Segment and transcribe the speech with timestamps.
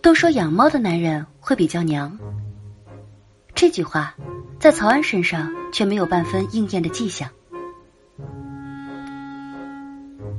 [0.00, 2.18] 都说养猫的男人会比较娘，
[3.54, 4.14] 这句话
[4.58, 7.28] 在曹安身上却没有半分应验的迹象。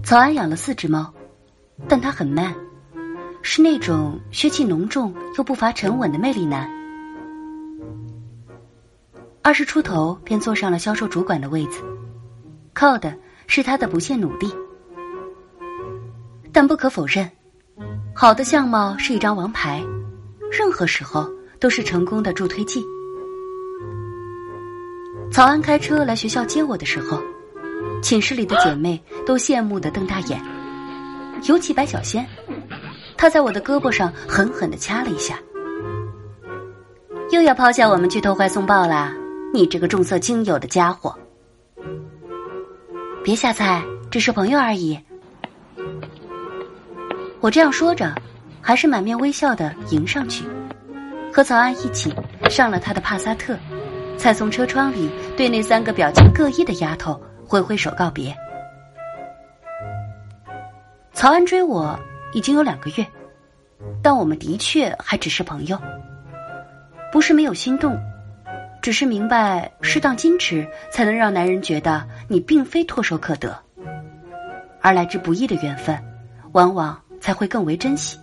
[0.03, 1.13] 曹安养了四只猫，
[1.87, 2.53] 但他很 man，
[3.41, 6.69] 是那种血气浓重又不乏沉稳的魅力男。
[9.41, 11.81] 二十出头便坐上了销售主管的位子，
[12.73, 13.15] 靠的
[13.47, 14.53] 是他的不懈努力。
[16.55, 17.29] 但不可否认，
[18.15, 19.83] 好的相貌是一张王牌，
[20.49, 22.81] 任何时候都是成功的助推剂。
[25.29, 27.21] 曹安开车来学校接我的时候，
[28.01, 30.41] 寝室里的姐妹都羡慕的瞪大眼，
[31.43, 32.25] 尤其白小仙，
[33.17, 35.37] 她在我的胳膊上狠狠的掐了一下，
[37.31, 39.13] 又要抛下我们去偷怀送抱啦！
[39.53, 41.13] 你这个重色轻友的家伙，
[43.25, 44.97] 别瞎猜，只是朋友而已。
[47.45, 48.11] 我这样说着，
[48.59, 50.43] 还是满面微笑的迎上去，
[51.31, 52.11] 和曹安一起
[52.49, 53.55] 上了他的帕萨特，
[54.17, 58.35] 才从车窗里对那三个表情各异的丫头挥挥手告别。
[61.13, 61.95] 曹安追我
[62.33, 63.05] 已经有两个月，
[64.01, 65.79] 但我们的确还只是朋友，
[67.11, 67.95] 不是没有心动。
[68.81, 73.55] 只是明白，适当矜持才能让男人觉得你并非唾手可得，
[74.81, 75.95] 而来之不易的缘分，
[76.53, 78.19] 往往才会更为珍惜。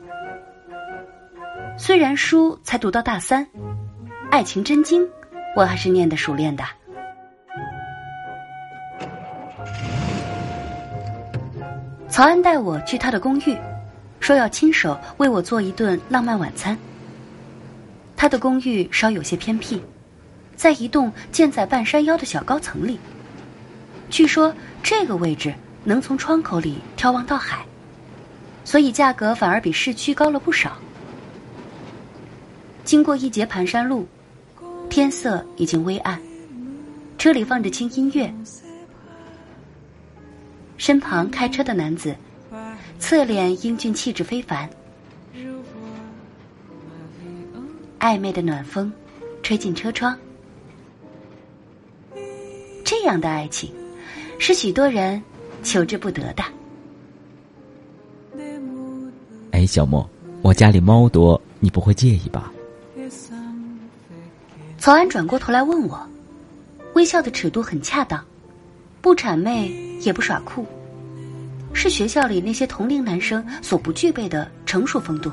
[1.76, 3.44] 虽然书才读到大三，
[4.30, 5.04] 爱情真经
[5.56, 6.62] 我还是念得熟练的。
[12.08, 13.58] 曹安带我去他的公寓，
[14.20, 16.78] 说要亲手为我做一顿浪漫晚餐。
[18.16, 19.82] 他的公寓稍有些偏僻。
[20.54, 23.00] 在一栋建在半山腰的小高层里，
[24.08, 27.66] 据说这个位置能从窗口里眺望到海，
[28.64, 30.76] 所以价格反而比市区高了不少。
[32.84, 34.06] 经过一节盘山路，
[34.90, 36.20] 天色已经微暗，
[37.16, 38.32] 车里放着轻音乐，
[40.76, 42.14] 身旁开车的男子，
[42.98, 44.68] 侧脸英俊气质非凡，
[48.00, 48.92] 暧昧的暖风
[49.42, 50.18] 吹进车窗。
[52.84, 53.72] 这样的爱情，
[54.38, 55.22] 是许多人
[55.62, 56.42] 求之不得的。
[59.62, 60.04] 哎，小莫，
[60.42, 62.52] 我家里猫多，你不会介意吧？
[64.76, 66.04] 曹安转过头来问我，
[66.94, 68.20] 微笑的尺度很恰当，
[69.00, 69.70] 不谄媚
[70.00, 70.66] 也不耍酷，
[71.72, 75.30] 是学校里那些同龄男生所不具备的成熟风度。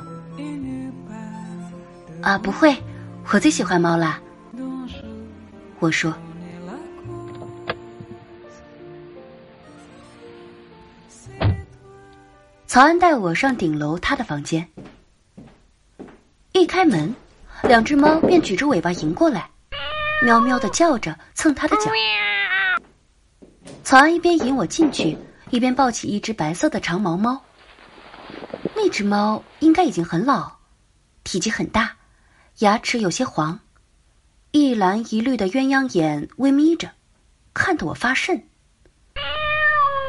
[2.21, 2.77] 啊，不会，
[3.33, 4.21] 我最喜欢猫啦。
[5.79, 6.13] 我说。
[12.69, 14.69] 曹安带我上顶楼他的房间，
[16.51, 17.15] 一开门，
[17.63, 19.49] 两只猫便举着尾巴迎过来，
[20.23, 21.91] 喵喵的叫着蹭他的脚。
[23.83, 25.17] 曹安一边引我进去，
[25.49, 27.43] 一边抱起一只白色的长毛猫。
[28.75, 30.57] 那只猫应该已经很老，
[31.23, 31.95] 体积很大，
[32.59, 33.59] 牙齿有些黄，
[34.51, 36.91] 一蓝一绿的鸳鸯眼微眯着，
[37.51, 38.43] 看得我发瘆。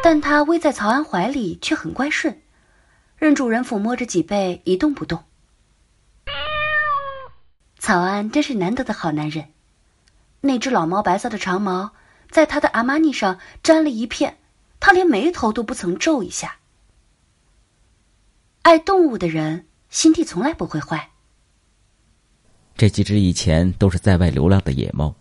[0.02, 2.38] 但它偎在曹安怀里却很乖顺。
[3.20, 5.22] 任主人抚摸着脊背一动不动。
[7.78, 9.50] 草安真是难得的好男人，
[10.40, 11.92] 那只老猫白色的长毛
[12.30, 14.38] 在他的阿玛尼上沾了一片，
[14.80, 16.56] 他连眉头都不曾皱一下。
[18.62, 21.10] 爱动物的人心地从来不会坏。
[22.74, 25.14] 这几只以前都是在外流浪的野猫，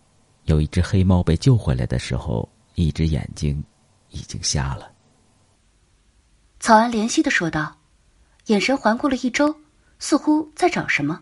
[0.46, 3.62] 有一只黑猫被救回来的时候，一只眼睛
[4.12, 4.90] 已经瞎了。
[6.62, 7.76] 草安怜惜的说道。
[8.50, 9.56] 眼神环顾了一周，
[10.00, 11.22] 似乎在找什么。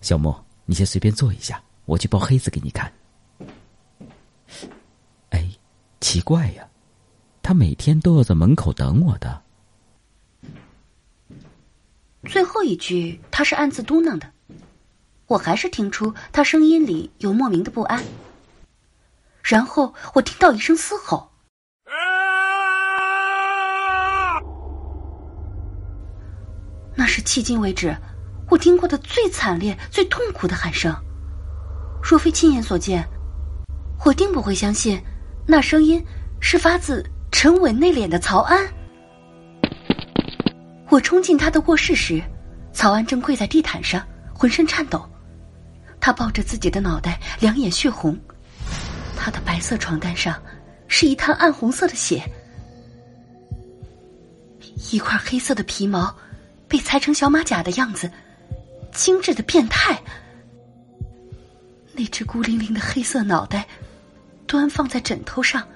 [0.00, 2.92] 小莫，你先随便坐一下，我去抱黑子给你看。
[5.30, 5.50] 哎，
[6.00, 6.68] 奇怪呀，
[7.42, 9.42] 他每天都要在门口等我的。
[12.26, 14.30] 最后一句他是暗自嘟囔的，
[15.26, 18.04] 我还是听出他声音里有莫名的不安。
[19.42, 21.29] 然后我听到一声嘶吼。
[27.10, 27.94] 是迄今为止
[28.48, 30.94] 我听过的最惨烈、最痛苦的喊声。
[32.00, 33.04] 若非亲眼所见，
[34.04, 35.02] 我定不会相信
[35.44, 36.02] 那声音
[36.40, 38.64] 是发自沉稳内敛的曹安。
[40.88, 42.22] 我冲进他的卧室时，
[42.72, 45.04] 曹安正跪在地毯上，浑身颤抖。
[46.00, 48.16] 他抱着自己的脑袋，两眼血红。
[49.16, 50.40] 他的白色床单上
[50.86, 52.22] 是一滩暗红色的血。
[54.92, 56.12] 一块黑色的皮毛，
[56.70, 58.08] 被裁成小马甲的样子，
[58.92, 60.00] 精致的变态。
[61.92, 63.66] 那只孤零零的黑色脑袋，
[64.46, 65.66] 端放在枕头上，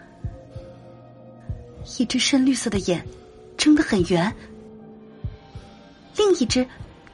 [1.98, 3.04] 一只深绿色的眼，
[3.58, 4.32] 睁得很圆，
[6.16, 6.64] 另一只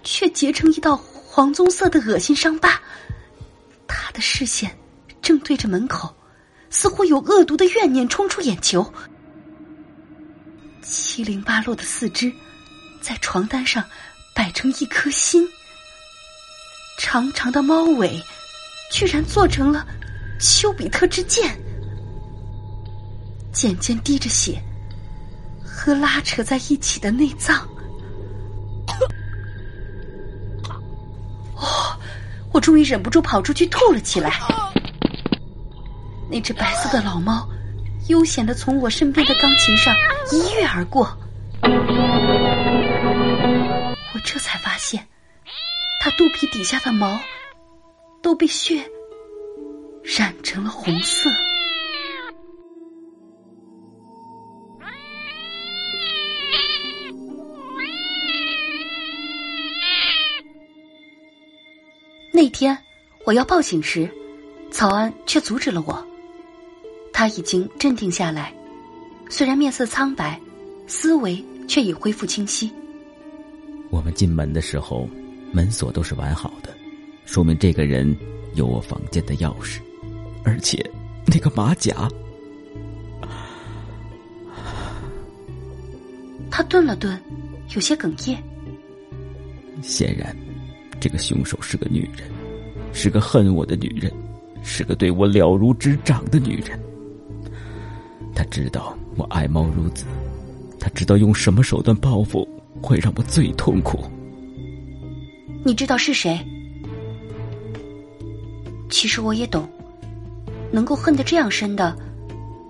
[0.05, 2.79] 却结成一道黄棕色的恶心伤疤。
[3.89, 4.71] 他的视线
[5.23, 6.15] 正对着门口，
[6.69, 8.93] 似乎有恶毒的怨念冲出眼球。
[10.83, 12.31] 七零八落的四肢，
[13.01, 13.85] 在床单上
[14.35, 15.49] 摆成一颗心。
[16.99, 18.23] 长长的猫尾，
[18.93, 19.87] 居然做成了
[20.39, 21.59] 丘比特之箭。
[23.53, 24.63] 渐渐滴着血，
[25.65, 27.67] 和拉扯在一起的内脏。
[31.55, 31.99] 哦，
[32.53, 34.39] 我终于忍不住跑出去吐了起来。
[36.31, 37.49] 那只白色的老猫。
[38.09, 39.95] 悠闲的从我身边的钢琴上
[40.33, 41.17] 一跃而过，
[44.25, 45.07] 这才发现，
[46.01, 47.21] 他肚皮底下的毛
[48.23, 48.89] 都被血
[50.03, 51.31] 染成了红色。
[62.33, 62.77] 那天
[63.27, 64.09] 我要报警时，
[64.71, 66.07] 曹安却阻止了我。
[67.13, 68.55] 他已经镇定下来，
[69.29, 70.41] 虽然面色苍白，
[70.87, 72.73] 思维却已恢复清晰。
[73.91, 75.09] 我们进门的时候，
[75.53, 76.75] 门锁都是完好的，
[77.27, 78.17] 说明这个人
[78.55, 79.81] 有我房间的钥匙，
[80.45, 80.89] 而且
[81.27, 82.09] 那个马甲。
[86.51, 87.21] 他顿了顿，
[87.75, 88.43] 有些哽咽。
[89.83, 90.37] 显然，
[91.01, 92.29] 这个凶手是个女人，
[92.93, 94.13] 是个恨我的女人，
[94.63, 96.79] 是个对我了如指掌的女人。
[98.35, 100.05] 他知道我爱猫如子，
[100.79, 102.47] 他知道用什么手段报复
[102.83, 104.05] 会让我最痛苦。
[105.65, 106.39] 你知道是谁？
[108.89, 109.69] 其实我也懂，
[110.73, 111.97] 能够恨得这样深的，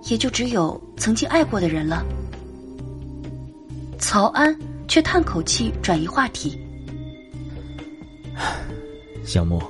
[0.09, 2.05] 也就只有曾经爱过的人了。
[3.97, 4.55] 曹安
[4.87, 6.59] 却叹口气，转移话题。
[9.23, 9.61] 小莫，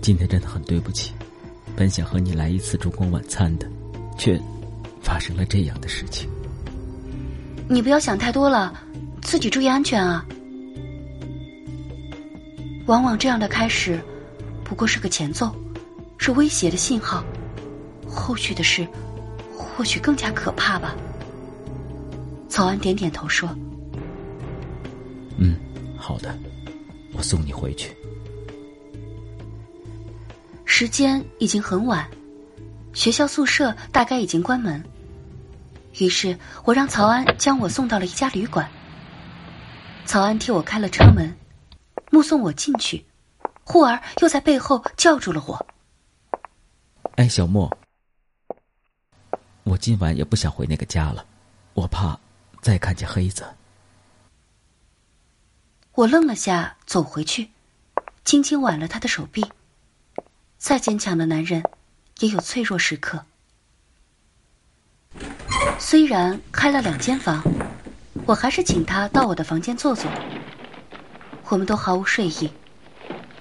[0.00, 1.12] 今天真的很对不起，
[1.74, 3.66] 本想和你来一次烛光晚餐的，
[4.16, 4.40] 却。
[5.02, 6.28] 发生了这样的事情，
[7.68, 8.72] 你不要想太多了，
[9.22, 10.24] 自己注意安全啊。
[12.86, 14.00] 往往这样的开始，
[14.64, 15.54] 不过是个前奏，
[16.18, 17.24] 是威胁的信号，
[18.08, 18.86] 后续的事，
[19.56, 20.96] 或许更加可怕吧。
[22.48, 23.48] 曹安点点头说
[25.38, 25.56] ：“嗯，
[25.96, 26.36] 好的，
[27.12, 27.94] 我送你回去。”
[30.64, 32.08] 时间已经很晚。
[32.92, 34.82] 学校宿舍大概已经关门，
[36.00, 38.68] 于是我让曹安将我送到了一家旅馆。
[40.10, 41.36] 曹安替我开了车门，
[42.10, 43.04] 目送我进去，
[43.62, 45.66] 忽而又在背后叫住了我
[47.14, 47.70] ：“哎，小莫，
[49.62, 51.24] 我今晚也不想回那个家了，
[51.74, 52.18] 我怕
[52.60, 53.46] 再看见黑子。”
[55.94, 57.48] 我愣了下，走回去，
[58.24, 59.46] 轻轻挽了他的手臂。
[60.58, 61.62] 再坚强的男人。
[62.18, 63.24] 也有脆弱时刻。
[65.78, 67.42] 虽然开了两间房，
[68.26, 70.10] 我还是请他到我的房间坐坐。
[71.48, 72.50] 我们都毫无睡意。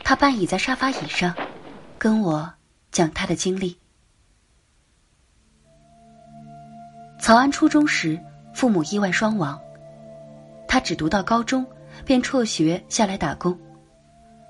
[0.03, 1.35] 他半倚在沙发椅上，
[1.99, 2.51] 跟我
[2.91, 3.77] 讲他的经历。
[7.19, 8.19] 曹安初中时，
[8.51, 9.59] 父母意外双亡，
[10.67, 11.63] 他只读到高中，
[12.03, 13.55] 便辍学下来打工，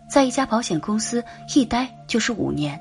[0.10, 1.22] 在一家保险公司
[1.54, 2.80] 一待就是五年。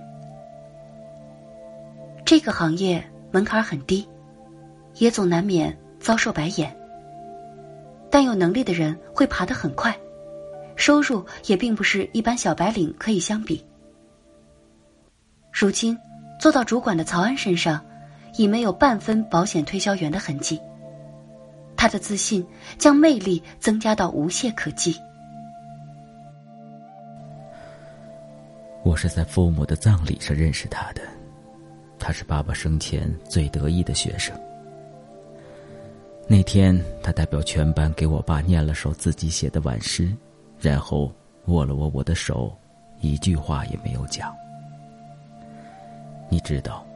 [2.24, 4.08] 这个行业门槛很低，
[4.98, 6.77] 也总难免遭受白眼。
[8.10, 9.96] 但有能力的人会爬得很快，
[10.76, 13.64] 收入也并不是一般小白领可以相比。
[15.52, 15.98] 如今
[16.40, 17.84] 做到主管的曹安身上，
[18.36, 20.60] 已没有半分保险推销员的痕迹。
[21.76, 22.44] 他的自信
[22.76, 24.96] 将魅力增加到无懈可击。
[28.84, 31.02] 我是在父母的葬礼上认识他的。
[31.98, 34.34] 他是爸爸生前最得意的学生。
[36.30, 40.14] 那天，他代表全班给我爸念了首自己写的挽诗，
[40.60, 41.10] 然后
[41.46, 42.54] 握了握我的手，
[43.00, 44.30] 一句话也没有讲。
[46.28, 46.86] 你知道，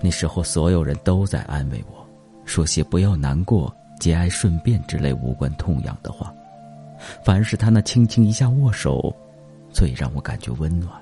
[0.00, 2.06] 那时候所有人都在安慰我，
[2.44, 6.30] 说些“不要难过，节哀顺变”之类无关痛痒的话，
[7.24, 9.10] 反而是他那轻轻一下握手，
[9.72, 10.92] 最让我感觉温暖。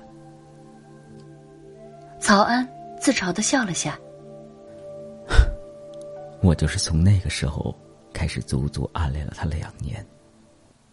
[2.19, 2.65] 曹安。
[2.97, 3.99] 自嘲的笑了下。
[6.45, 7.75] 我就是从那个时候
[8.13, 10.05] 开始足足暗恋了他两年，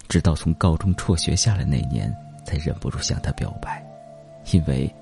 [0.09, 2.11] 直到从高中辍学下来那年，
[2.47, 3.85] 才忍不住向他表白，
[4.52, 4.92] 因为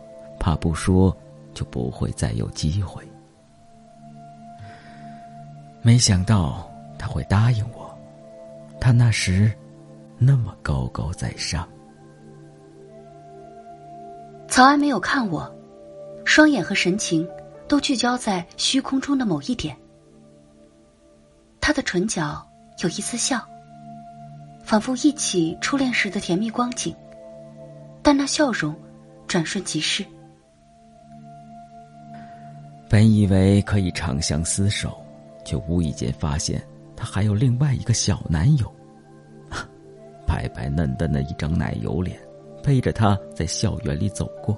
[0.40, 1.16] 怕不说
[1.54, 3.02] 就不会再有机会。
[5.82, 7.96] 没想到他会答应我，
[8.80, 9.50] 他那时
[10.18, 11.66] 那么高高在上。
[14.48, 15.48] 曹安没有看我，
[16.24, 17.26] 双眼和神情
[17.68, 19.76] 都聚焦在虚空中的某一点。
[21.60, 22.46] 他的唇角
[22.78, 23.40] 有一丝笑，
[24.62, 26.94] 仿佛忆起初恋时的甜蜜光景，
[28.02, 28.74] 但那笑容
[29.26, 30.04] 转瞬即逝。
[32.88, 34.96] 本以为可以长相厮守。
[35.42, 36.62] 却无意间发现，
[36.94, 38.72] 他还有另外一个小男友，
[40.28, 42.20] 白白嫩嫩的一张奶油脸，
[42.62, 44.56] 背着他在校园里走过，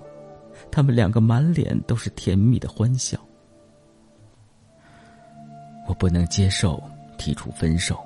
[0.73, 3.17] 他们两个满脸都是甜蜜的欢笑。
[5.87, 6.83] 我不能接受，
[7.19, 8.03] 提出分手，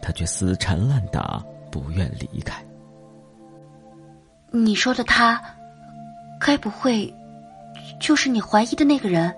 [0.00, 2.64] 他却死缠烂打，不愿离开。
[4.50, 5.42] 你说的他，
[6.40, 7.12] 该不会
[8.00, 9.34] 就是你怀疑的那个人？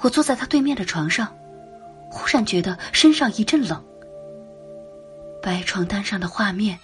[0.00, 1.32] 我坐在他对面的床上，
[2.10, 3.84] 忽然觉得身上一阵冷。
[5.42, 6.78] 白床单上的画面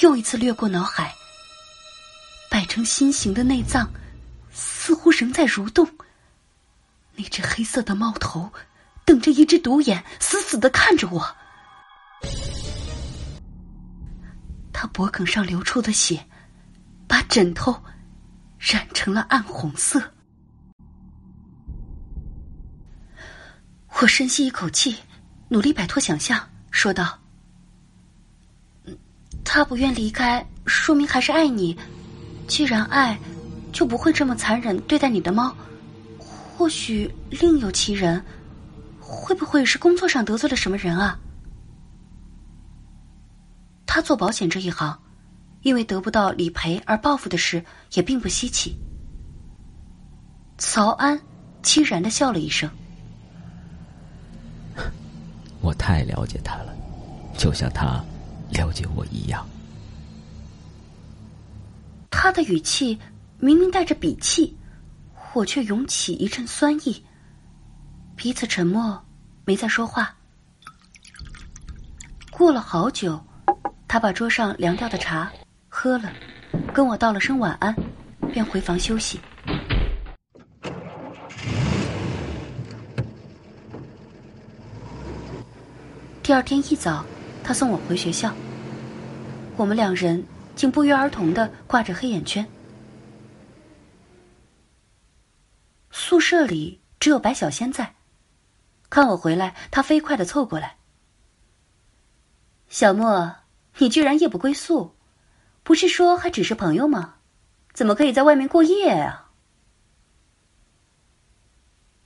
[0.00, 1.12] 又一次掠过脑海，
[2.48, 3.90] 摆成心形的内脏
[4.52, 5.86] 似乎仍在蠕动。
[7.16, 8.52] 那只黑色的猫头
[9.04, 11.24] 瞪着一只独眼，死死的看着我。
[14.72, 16.26] 他脖颈上流出的血，
[17.06, 17.74] 把枕头
[18.58, 20.02] 染成了暗红色。
[24.00, 24.96] 我深吸一口气，
[25.48, 27.18] 努力摆脱想象，说道
[29.44, 31.78] ：“他不愿离开，说明还是爱你。
[32.48, 33.16] 既然爱，
[33.72, 35.56] 就不会这么残忍对待你的猫。
[36.56, 38.24] 或许另有其人，
[39.00, 41.18] 会不会是工作上得罪了什么人啊？”
[43.86, 44.98] 他做保险这一行，
[45.62, 48.76] 因为得不到理赔而报复的事也并不稀奇。
[50.58, 51.20] 曹安
[51.62, 52.70] 凄然的笑了一声。
[55.60, 56.74] 我太了解他了，
[57.36, 58.04] 就像他
[58.50, 59.46] 了解我一样。
[62.10, 62.98] 他的语气
[63.38, 64.56] 明明带着鄙弃，
[65.34, 67.04] 我却涌起一阵酸意。
[68.14, 69.04] 彼此沉默，
[69.44, 70.14] 没再说话。
[72.30, 73.20] 过了好久，
[73.88, 75.30] 他把桌上凉掉的茶
[75.68, 76.12] 喝了，
[76.72, 77.74] 跟我道了声晚安，
[78.32, 79.20] 便回房休息。
[86.22, 87.04] 第二天一早，
[87.42, 88.32] 他送我回学校。
[89.56, 90.24] 我们两人
[90.54, 92.46] 竟不约而同的挂着黑眼圈。
[96.14, 97.96] 宿舍里只有白小仙在，
[98.88, 100.76] 看我回来，他飞快的凑过来
[102.70, 103.34] ：“小莫，
[103.78, 104.94] 你居然夜不归宿，
[105.64, 107.16] 不是说还只是朋友吗？
[107.72, 109.32] 怎么可以在外面过夜啊？”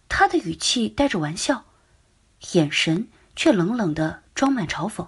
[0.09, 1.67] 他的语气带着玩笑，
[2.53, 3.09] 眼神。
[3.37, 5.07] 却冷冷的装满嘲讽。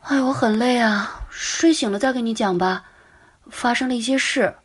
[0.00, 2.86] 哎，我很累啊，睡醒了再跟你讲吧。
[3.50, 4.56] 发生了一些事，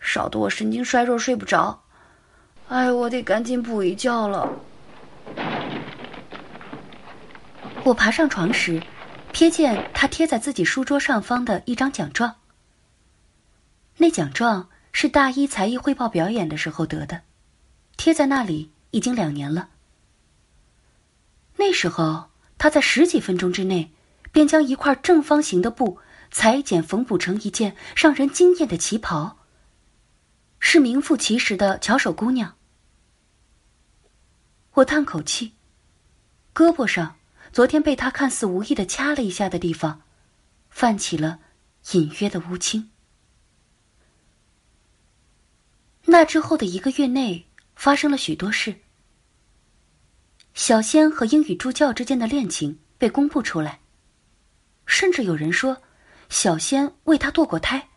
[0.00, 1.82] 少得我神经衰弱，睡不着。
[2.68, 4.50] 哎，我得赶紧补一觉了。
[7.84, 8.82] 我爬上床时，
[9.32, 12.36] 瞥见他贴在自己书桌上方的一张奖状。
[13.96, 17.22] 那奖状是大一才艺汇报表演的时候得的，
[17.96, 19.70] 贴在那里已经两年了。
[21.56, 22.26] 那时候，
[22.58, 23.90] 他在十几分钟之内，
[24.30, 25.98] 便将一块正方形的布
[26.30, 29.37] 裁剪缝补成一件让人惊艳的旗袍。
[30.60, 32.56] 是名副其实的巧手姑娘。
[34.74, 35.54] 我叹口气，
[36.54, 37.16] 胳膊上
[37.52, 40.02] 昨天被他看似无意的掐了一下的地方，
[40.70, 41.40] 泛起了
[41.92, 42.90] 隐约的乌青。
[46.04, 48.74] 那之后的一个月内，发生了许多事。
[50.54, 53.80] 小仙和英语助教之间的恋情被公布出来，
[54.86, 55.82] 甚至有人说，
[56.28, 57.88] 小仙为他堕过胎。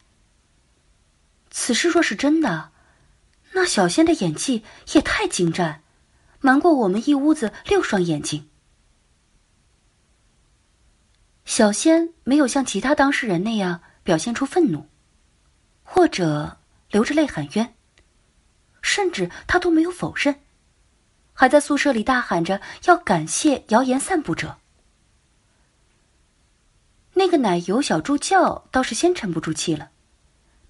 [1.51, 2.72] 此事若是真的，
[3.51, 5.84] 那小仙的演技也太精湛，
[6.39, 8.50] 瞒过我们一屋子六双眼睛。
[11.43, 14.88] 小仙没有像其他当事人那样表现出愤怒，
[15.84, 16.58] 或者
[16.89, 17.75] 流着泪喊冤，
[18.81, 20.39] 甚至他都没有否认。
[21.34, 24.58] 还在宿舍里大喊着要感谢谣言散布者。
[27.13, 29.90] 那个奶油小助教倒是先沉不住气了，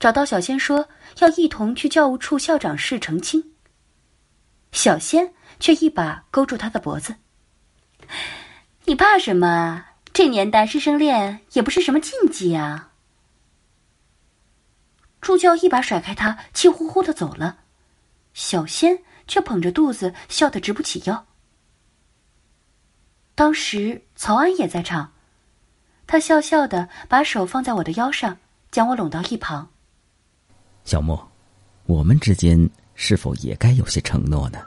[0.01, 0.89] 找到小仙说
[1.19, 3.51] 要一同去教务处校长室澄清。
[4.71, 7.15] 小仙却一把勾住他的脖子。
[8.85, 9.85] 你怕什么？
[10.11, 12.93] 这年代师生恋也不是什么禁忌啊！
[15.21, 17.59] 助教一把甩开他，气呼呼的走了。
[18.33, 21.27] 小仙却捧着肚子，笑得直不起腰。
[23.35, 25.13] 当时曹安也在场，
[26.07, 28.39] 他笑笑的把手放在我的腰上，
[28.71, 29.70] 将我拢到一旁。
[30.83, 31.31] 小莫，
[31.85, 34.59] 我们之间是否也该有些承诺呢？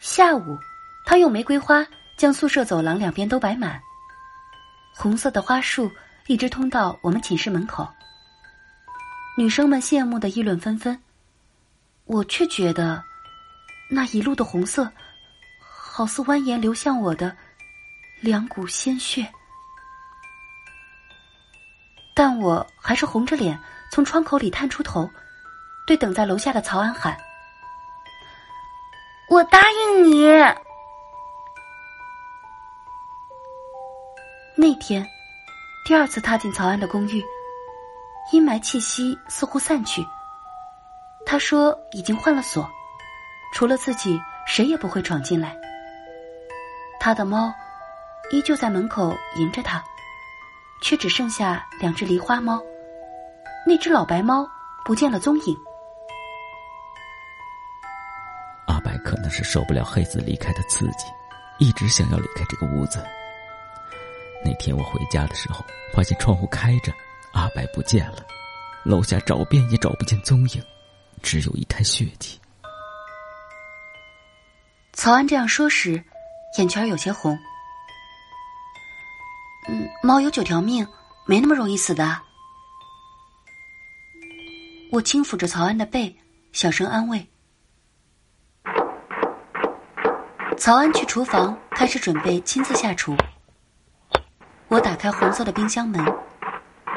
[0.00, 0.58] 下午，
[1.04, 1.86] 他用玫瑰花。
[2.18, 3.80] 将宿舍走廊两边都摆满，
[4.92, 5.88] 红色的花束
[6.26, 7.88] 一直通到我们寝室门口。
[9.36, 11.00] 女生们羡慕的议论纷纷，
[12.06, 13.00] 我却觉得
[13.88, 14.90] 那一路的红色，
[15.60, 17.36] 好似蜿蜒流向我的
[18.18, 19.32] 两股鲜血。
[22.18, 23.56] 但我还是红着脸
[23.92, 25.08] 从窗口里探出头，
[25.86, 27.16] 对等在楼下的曹安喊
[29.30, 30.26] ：“我答应你。”
[34.58, 35.06] 那天，
[35.86, 37.24] 第二次踏进曹安的公寓，
[38.32, 40.04] 阴霾气息似乎散去。
[41.24, 42.68] 他说已经换了锁，
[43.54, 45.56] 除了自己，谁也不会闯进来。
[46.98, 47.54] 他的猫
[48.32, 49.80] 依旧在门口迎着他，
[50.80, 52.62] 却只剩下两只狸花猫，
[53.66, 54.48] 那只老白猫
[54.84, 55.56] 不见了踪影。
[58.66, 61.06] 阿白可能是受不了黑子离开的刺激，
[61.58, 63.04] 一直想要离开这个屋子。
[64.44, 66.92] 那天我回家的时候，发现窗户开着，
[67.32, 68.18] 阿白不见了，
[68.84, 70.62] 楼下找遍也找不见踪影，
[71.22, 72.38] 只有一滩血迹。
[74.92, 76.02] 曹安这样说时，
[76.58, 77.38] 眼圈有些红。
[79.68, 80.86] 嗯，猫有九条命，
[81.26, 82.20] 没那么容易死的。
[84.90, 86.16] 我轻抚着曹安的背，
[86.52, 87.28] 小声安慰。
[90.56, 93.14] 曹安去厨房，开始准备亲自下厨。
[94.68, 96.02] 我打开红色的冰箱门，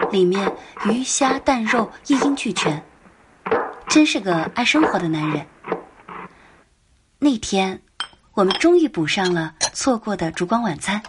[0.10, 0.50] 里面
[0.86, 2.82] 鱼虾蛋肉一应俱全，
[3.90, 5.46] 真是个爱生活的男人。
[7.20, 7.82] 那天，
[8.34, 11.04] 我们终于补上了错过的烛光晚餐。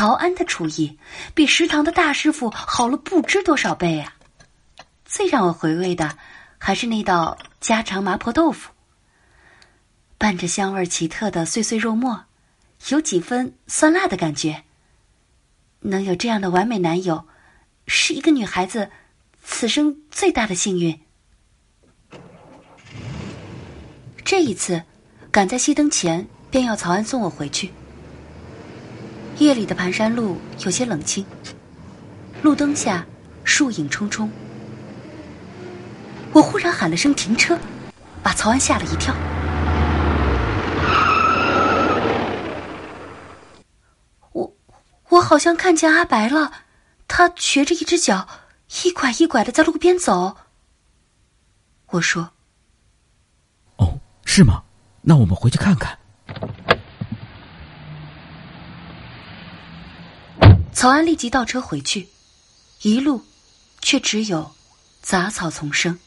[0.00, 0.98] 曹安的厨艺
[1.34, 4.14] 比食堂的大师傅好了不知多少倍啊！
[5.04, 6.16] 最让我回味的
[6.56, 8.70] 还是那道家常麻婆豆腐，
[10.16, 12.24] 拌着香味奇特的碎碎肉末，
[12.88, 14.64] 有几分酸辣的感觉。
[15.80, 17.26] 能有这样的完美男友，
[17.86, 18.90] 是一个女孩子
[19.42, 20.98] 此生最大的幸运。
[24.24, 24.82] 这一次，
[25.30, 27.70] 赶在熄灯前，便要曹安送我回去。
[29.40, 31.24] 夜里的盘山路有些冷清，
[32.42, 33.06] 路灯下
[33.42, 34.30] 树影冲冲。
[36.34, 37.58] 我忽然喊了声停车，
[38.22, 39.14] 把曹安吓了一跳。
[44.32, 44.54] 我
[45.08, 46.52] 我好像看见阿白了，
[47.08, 48.28] 他瘸着一只脚，
[48.84, 50.36] 一拐一拐的在路边走。
[51.86, 52.32] 我说
[53.78, 54.64] ：“哦，是吗？
[55.00, 55.98] 那我们回去看看。”
[60.80, 62.08] 曹安立即倒车回去，
[62.80, 63.22] 一路
[63.82, 64.50] 却只有
[65.02, 65.98] 杂草丛生。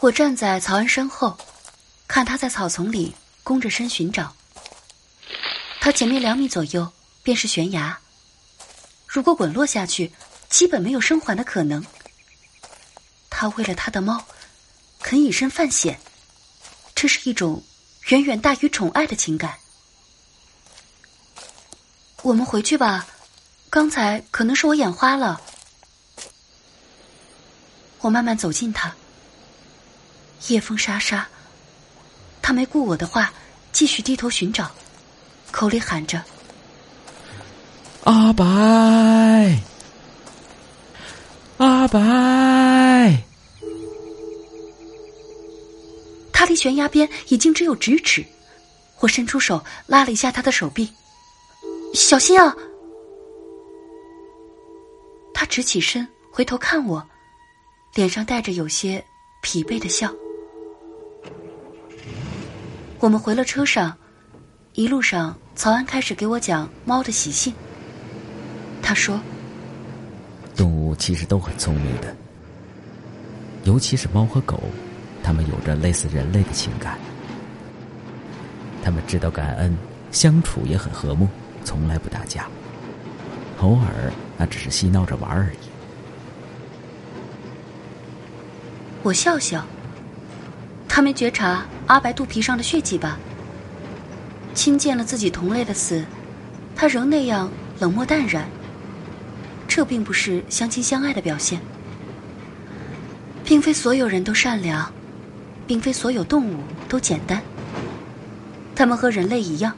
[0.00, 1.36] 我站在曹安身后，
[2.08, 4.34] 看他在草丛里弓着身寻找。
[5.78, 6.90] 他前面两米左右
[7.22, 8.00] 便是悬崖，
[9.06, 10.10] 如果滚落下去，
[10.48, 11.84] 基本没有生还的可能。
[13.28, 14.24] 他为了他的猫，
[15.02, 16.00] 肯以身犯险，
[16.94, 17.62] 这是一种
[18.06, 19.58] 远远大于宠爱的情感。
[22.26, 23.06] 我们回去吧，
[23.70, 25.40] 刚才可能是我眼花了。
[28.00, 28.92] 我慢慢走近他，
[30.48, 31.24] 夜风沙沙，
[32.42, 33.32] 他没顾我的话，
[33.70, 34.68] 继续低头寻找。
[35.52, 36.20] 口里喊着
[38.02, 38.44] ：“阿白，
[41.58, 43.22] 阿白。”
[46.32, 48.26] 他离悬崖边已经只有咫尺，
[48.98, 50.92] 我伸出手拉了一下他的手臂
[52.04, 52.54] ，“小心啊！”
[55.32, 57.04] 他直起身回头看我，
[57.94, 59.04] 脸上带着有些
[59.42, 60.10] 疲惫的笑。
[63.00, 63.96] 我们回了车上。
[64.74, 67.54] 一路上，曹安开始给我讲猫的习性。
[68.82, 69.18] 他说
[70.54, 72.14] ：“动物其实都很聪明的，
[73.64, 74.62] 尤其是猫和狗，
[75.22, 76.98] 它们有着类似人类的情感。
[78.82, 79.74] 它们知道感恩，
[80.12, 81.26] 相处也很和睦，
[81.66, 82.46] 从来不打架。
[83.60, 85.56] 偶尔，那只是嬉闹着玩而已。”
[89.02, 89.66] 我笑笑。
[90.88, 93.18] 他没觉察阿白肚皮上的血迹吧？
[94.54, 96.04] 亲见了自己同类的死，
[96.74, 97.50] 他仍那样
[97.80, 98.48] 冷漠淡然。
[99.66, 101.60] 这并不是相亲相爱的表现。
[103.44, 104.90] 并非所有人都善良，
[105.66, 107.42] 并非所有动物都简单。
[108.74, 109.76] 他们和人类一样，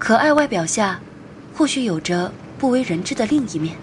[0.00, 0.98] 可爱外表下，
[1.54, 3.76] 或许有着不为人知的另一面。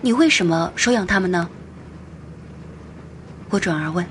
[0.00, 1.48] 你为什么收养他们呢？
[3.50, 4.04] 我转而问。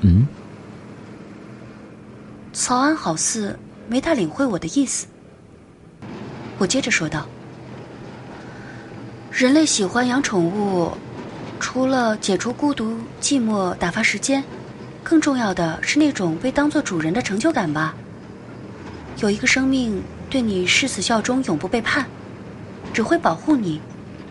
[0.00, 0.26] 嗯。
[2.52, 3.56] 曹安好似
[3.88, 5.06] 没太领会我的意思。
[6.58, 7.28] 我接着说道
[9.30, 10.90] ：“人类喜欢养宠物，
[11.60, 14.42] 除了解除孤独、寂寞、打发时间，
[15.02, 17.94] 更重要的是那种被当做主人的成就感吧。
[19.18, 22.06] 有一个生命对你誓死效忠、永不背叛，
[22.92, 23.80] 只会保护你。”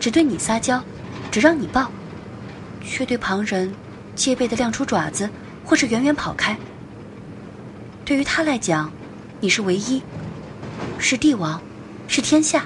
[0.01, 0.84] 只对你撒娇，
[1.29, 1.91] 只让你抱，
[2.84, 3.71] 却对旁人
[4.15, 5.29] 戒备的亮出爪子，
[5.63, 6.57] 或是远远跑开。
[8.03, 8.91] 对于他来讲，
[9.39, 10.01] 你是唯一，
[10.97, 11.62] 是帝王，
[12.07, 12.65] 是天下。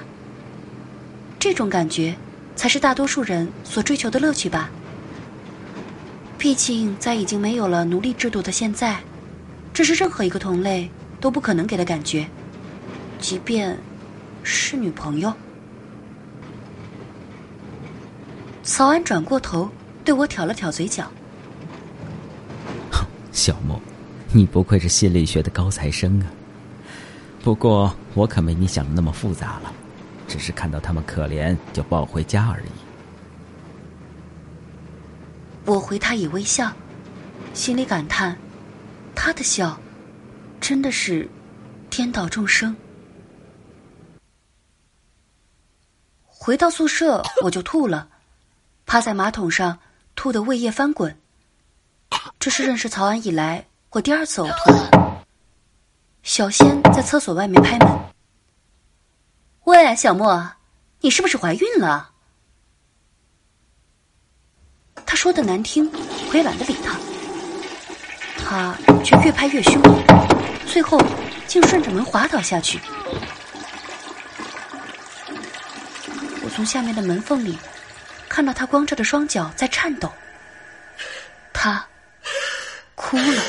[1.38, 2.16] 这种感觉，
[2.56, 4.70] 才是大多数人所追求的乐趣吧。
[6.38, 9.00] 毕竟，在已经没有了奴隶制度的现在，
[9.72, 10.88] 这是任何一个同类
[11.20, 12.28] 都不可能给的感觉，
[13.18, 13.76] 即便
[14.42, 15.32] 是女朋友。
[18.62, 19.68] 曹安转过头，
[20.04, 21.10] 对我挑了挑嘴角。
[23.32, 23.80] 小莫，
[24.32, 26.26] 你不愧是心理学的高材生啊！
[27.42, 29.72] 不过我可没你想的那么复杂了，
[30.28, 32.85] 只是看到他们可怜就抱回家而已。
[35.66, 36.72] 我回他以微笑，
[37.52, 38.38] 心里感叹：
[39.16, 39.76] 他的笑，
[40.60, 41.28] 真的是
[41.90, 42.74] 颠倒众生。
[46.24, 48.08] 回到宿舍，我就吐了。
[48.86, 49.76] 趴在马桶上，
[50.14, 51.20] 吐得胃液翻滚。
[52.38, 55.20] 这是认识曹安以来我第二次呕吐。
[56.22, 57.88] 小仙在厕所外面拍门
[59.66, 60.48] ：“喂，小莫，
[61.00, 62.12] 你是不是怀孕了？”
[65.06, 65.90] 他说的难听，
[66.28, 66.98] 我也懒得理他。
[68.44, 69.80] 他却越拍越凶，
[70.66, 71.00] 最后
[71.46, 72.78] 竟顺着门滑倒下去。
[76.42, 77.56] 我从下面的门缝里。
[78.28, 80.12] 看到他光着的双脚在颤抖，
[81.54, 81.82] 他
[82.94, 83.42] 哭了。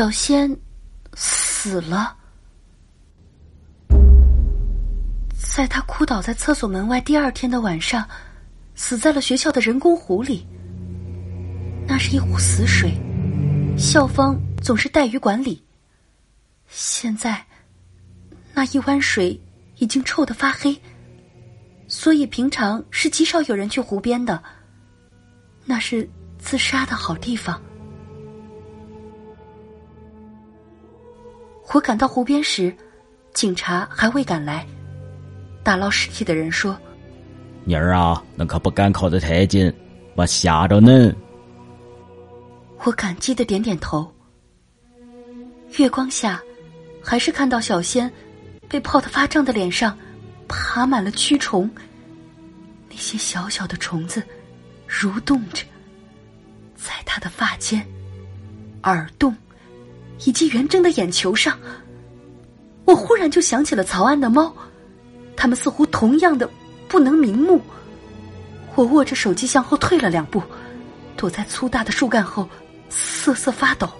[0.00, 0.58] 小仙
[1.12, 2.16] 死了，
[5.34, 8.08] 在他哭倒在厕所门外第二天的晚上，
[8.74, 10.46] 死在了学校的人工湖里。
[11.86, 12.94] 那是一湖死水，
[13.76, 15.62] 校方总是怠于管理。
[16.66, 17.44] 现在，
[18.54, 19.38] 那一湾水
[19.76, 20.74] 已经臭得发黑，
[21.88, 24.42] 所以平常是极少有人去湖边的。
[25.66, 26.08] 那是
[26.38, 27.60] 自杀的好地方。
[31.72, 32.74] 我赶到湖边时，
[33.32, 34.66] 警察还未赶来。
[35.62, 36.76] 打捞尸体的人说
[37.64, 39.72] ：“妮儿啊，那可不敢靠得太近，
[40.16, 41.12] 我吓着呢。”
[42.82, 44.10] 我感激的点点头。
[45.76, 46.42] 月光下，
[47.02, 48.10] 还是看到小仙
[48.68, 49.96] 被泡得发胀的脸上
[50.48, 51.70] 爬满了蛆虫，
[52.88, 54.20] 那些小小的虫子
[54.88, 55.64] 蠕动着，
[56.74, 57.86] 在他的发间、
[58.82, 59.32] 耳洞。
[60.24, 61.58] 以及元贞的眼球上，
[62.84, 64.54] 我忽然就想起了曹安的猫，
[65.36, 66.48] 它们似乎同样的
[66.88, 67.60] 不能瞑目。
[68.74, 70.42] 我握着手机向后退了两步，
[71.16, 72.48] 躲在粗大的树干后
[72.88, 73.90] 瑟瑟发抖。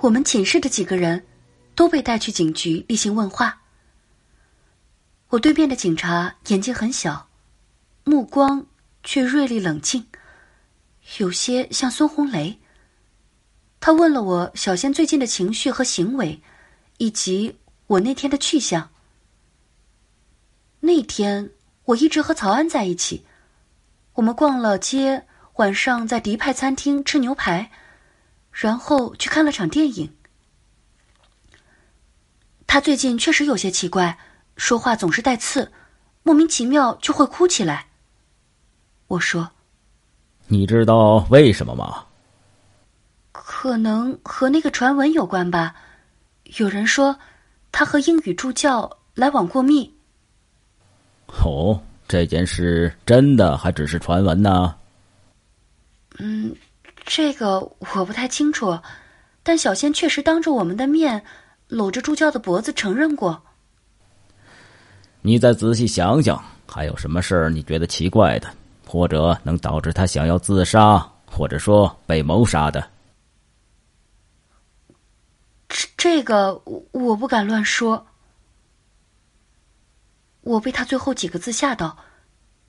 [0.00, 1.24] 我们寝室的几个人
[1.76, 3.60] 都被带去警局例行问话。
[5.28, 7.28] 我对面的警察眼睛很小，
[8.04, 8.66] 目光
[9.04, 10.04] 却锐利冷静。
[11.18, 12.58] 有些像孙红雷。
[13.80, 16.40] 他问了我小仙最近的情绪和行为，
[16.98, 18.90] 以及我那天的去向。
[20.80, 21.50] 那天
[21.84, 23.24] 我一直和曹安在一起，
[24.14, 27.70] 我们逛了街，晚上在迪派餐厅吃牛排，
[28.50, 30.16] 然后去看了场电影。
[32.66, 34.18] 他最近确实有些奇怪，
[34.56, 35.70] 说话总是带刺，
[36.22, 37.88] 莫名其妙就会哭起来。
[39.08, 39.50] 我说
[40.52, 42.04] ：“你知道为什么吗？”
[43.32, 45.74] 可能和那个传闻有关吧。
[46.58, 47.18] 有人说，
[47.72, 49.90] 他和英语助教来往过密。
[51.42, 54.74] 哦，这件事真的还只是传闻呢？
[56.18, 56.54] 嗯，
[57.06, 57.58] 这个
[57.94, 58.78] 我不太清楚，
[59.42, 61.24] 但小仙确实当着我们的面
[61.68, 63.42] 搂着助教的脖子承认过。
[65.22, 68.48] 你再仔细想想，还有什么事儿你觉得奇怪的，
[68.86, 72.90] 或者能导致他想要自杀，或者说被谋杀的？
[75.68, 76.60] 这这个
[76.92, 78.06] 我不敢乱说。
[80.42, 81.96] 我被他最后几个字吓到，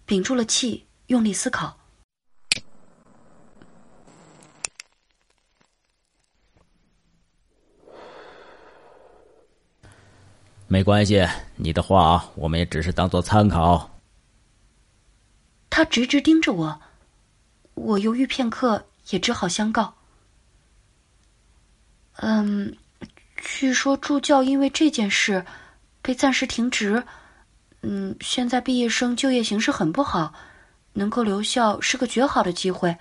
[0.05, 1.75] 屏住了气，用力思考。
[10.67, 13.89] 没关系，你的话我们也只是当做参考。
[15.75, 16.79] 他直直盯着我，
[17.73, 19.91] 我犹豫片刻，也只好相告。
[22.17, 22.77] 嗯，
[23.37, 25.43] 据说助教因为这件事
[25.99, 27.03] 被暂时停职。
[27.81, 30.31] 嗯，现在毕业生就业形势很不好，
[30.93, 32.95] 能够留校是个绝好的机会。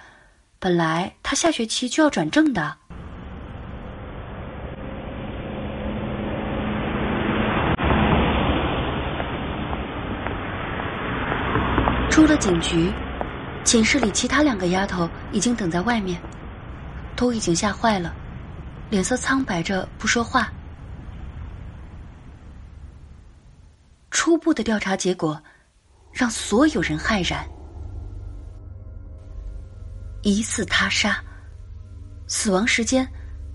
[0.58, 2.78] 本来他下学期就要转正的。
[12.42, 12.92] 警局，
[13.64, 16.20] 寝室里其他两个丫头已经等在外面，
[17.14, 18.12] 都已经吓坏了，
[18.90, 20.52] 脸色苍白着不说话。
[24.11, 25.40] 初步的调查结果，
[26.12, 27.48] 让所有人骇然：
[30.22, 31.22] 疑似他杀，
[32.26, 33.09] 死亡时间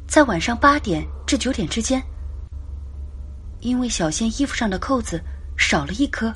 [0.07, 2.01] 在晚上八点至九点之间。
[3.59, 5.21] 因为小仙衣服上的扣子
[5.57, 6.33] 少了一颗。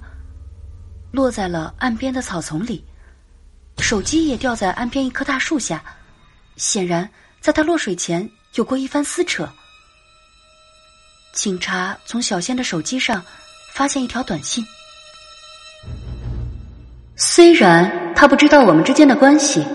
[1.12, 2.84] 落在了岸边的草丛里，
[3.80, 5.84] 手机也掉在岸边一棵大树下。
[6.56, 9.50] 显然，在他落水前有过一番撕扯。
[11.34, 13.24] 警察从小仙的手机上
[13.74, 14.66] 发现一条短信。
[17.16, 19.66] 虽然他不知道我们之间的关系，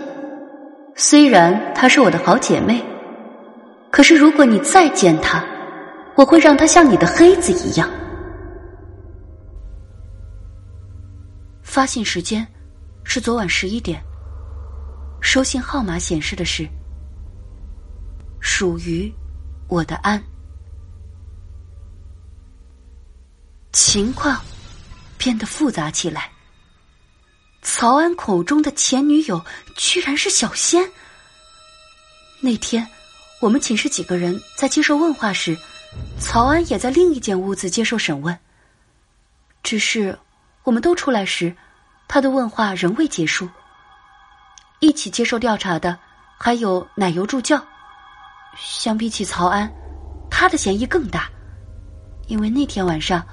[0.94, 2.82] 虽然她是我的好姐妹，
[3.90, 5.44] 可是如果你再见她，
[6.14, 7.88] 我会让她像你的黑子一样。
[11.76, 12.50] 发信时间
[13.04, 14.02] 是昨晚十一点。
[15.20, 16.66] 收信号码显示的是
[18.40, 19.12] 属于
[19.68, 20.24] 我的安。
[23.74, 24.40] 情况
[25.18, 26.32] 变得复杂起来。
[27.60, 29.44] 曹安口中的前女友
[29.76, 30.90] 居然是小仙。
[32.40, 32.88] 那天
[33.38, 35.54] 我们寝室几个人在接受问话时，
[36.18, 38.34] 曹安也在另一间屋子接受审问。
[39.62, 40.18] 只是
[40.62, 41.54] 我们都出来时。
[42.08, 43.48] 他的问话仍未结束。
[44.78, 45.98] 一起接受调查的
[46.38, 47.62] 还有奶油助教。
[48.56, 49.70] 相比起曹安，
[50.30, 51.30] 他的嫌疑更大，
[52.26, 53.26] 因为那天晚上，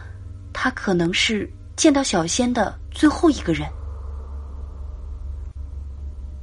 [0.53, 3.69] 他可能是见到小仙的最后一个人。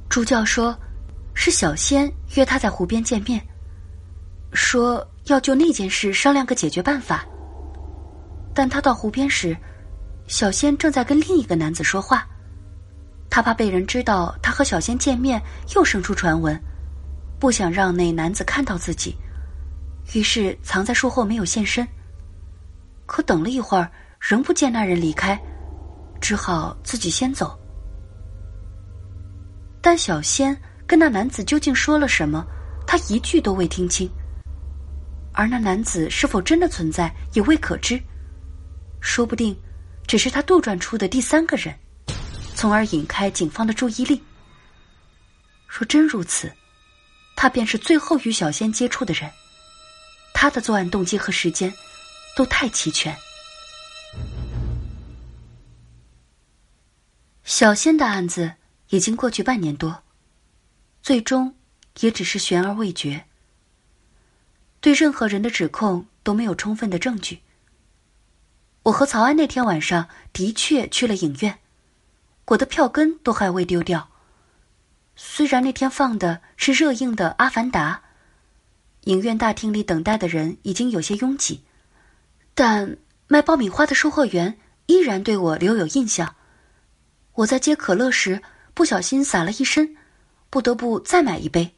[0.09, 0.77] 助教说，
[1.33, 3.41] 是小仙约他在湖边见面，
[4.53, 7.25] 说要就那件事商量个解决办法。
[8.53, 9.57] 但他到湖边时。
[10.31, 12.25] 小仙正在跟另一个男子说话，
[13.29, 15.41] 他怕被人知道他和小仙见面，
[15.75, 16.57] 又生出传闻，
[17.37, 19.13] 不想让那男子看到自己，
[20.13, 21.85] 于是藏在树后没有现身。
[23.05, 23.91] 可等了一会儿，
[24.21, 25.37] 仍不见那人离开，
[26.21, 27.59] 只好自己先走。
[29.81, 32.47] 但小仙跟那男子究竟说了什么，
[32.87, 34.09] 他一句都未听清。
[35.33, 38.01] 而那男子是否真的存在，也未可知，
[39.01, 39.53] 说不定。
[40.07, 41.73] 只是他杜撰出的第三个人，
[42.55, 44.21] 从而引开警方的注意力。
[45.67, 46.51] 若真如此，
[47.35, 49.31] 他便是最后与小仙接触的人。
[50.33, 51.73] 他的作案动机和时间
[52.35, 53.15] 都太齐全。
[57.43, 58.53] 小仙的案子
[58.89, 60.03] 已经过去半年多，
[61.01, 61.55] 最终
[61.99, 63.25] 也只是悬而未决。
[64.79, 67.41] 对任何人的指控都没有充分的证据。
[68.83, 71.59] 我和曹安那天晚上的确去了影院，
[72.47, 74.09] 我的票根都还未丢掉。
[75.15, 78.01] 虽然那天放的是热映的《阿凡达》，
[79.11, 81.63] 影院大厅里等待的人已经有些拥挤，
[82.55, 86.35] 但卖爆米花的售货员依然对我留有印象。
[87.33, 88.41] 我在接可乐时
[88.73, 89.95] 不小心洒了一身，
[90.49, 91.75] 不得不再买一杯。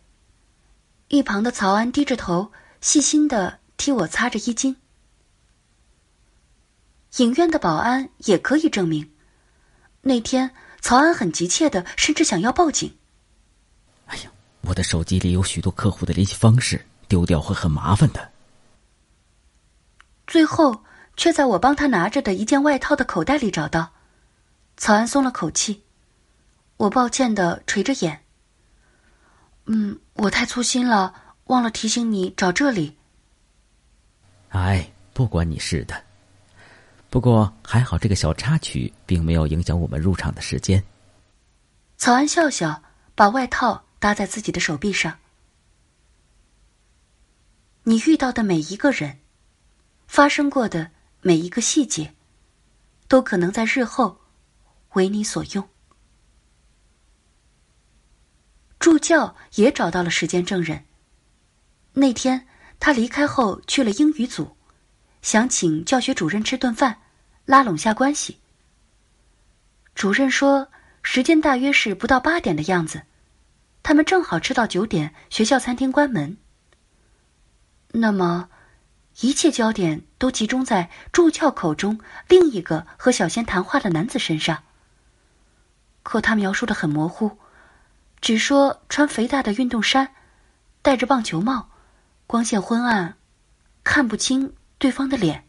[1.10, 4.78] 一旁的曹安低着头，细心的替我擦着衣襟。
[7.18, 9.12] 影院的保安也可以证明，
[10.02, 10.50] 那天
[10.82, 12.98] 曹安很急切的，甚至想要报警。
[14.06, 18.32] 哎呀，我的手机里有许多客户的联系方式，丢掉会很麻烦的。
[20.26, 20.84] 最后，
[21.16, 23.92] 却在我帮他拿着的一件外套的口袋里找到。
[24.76, 25.84] 曹安松了口气，
[26.78, 28.24] 我抱歉的垂着眼。
[29.68, 31.14] 嗯，我太粗心了，
[31.46, 32.98] 忘了提醒你找这里。
[34.50, 36.03] 哎，不关你事的。
[37.14, 40.84] 不过还好，这个小插曲并没有影响我们入场的时间。
[41.96, 42.82] 曹安笑笑，
[43.14, 45.20] 把外套搭在自己的手臂上。
[47.84, 49.20] 你遇到的每一个人，
[50.08, 50.90] 发生过的
[51.22, 52.16] 每一个细节，
[53.08, 54.20] 都可能在日后
[54.94, 55.70] 为你所用。
[58.80, 60.84] 助教也找到了时间证人。
[61.94, 62.48] 那天
[62.80, 64.58] 他离开后去了英语组，
[65.22, 67.02] 想请教学主任吃顿饭。
[67.46, 68.40] 拉拢下关系。
[69.96, 70.70] 主任说，
[71.02, 73.04] 时间大约是不到八点的样子，
[73.84, 76.38] 他们正好吃到九点，学校餐厅关门。
[77.90, 78.50] 那么，
[79.20, 84.64] 一切焦点都集中在助教口中另一个和小仙谈话的男子身上。
[86.02, 87.38] 可他描述的很模糊，
[88.20, 90.16] 只说穿肥大的运动衫，
[90.82, 91.70] 戴着棒球帽，
[92.26, 93.16] 光线昏暗，
[93.84, 95.46] 看不清对方的脸。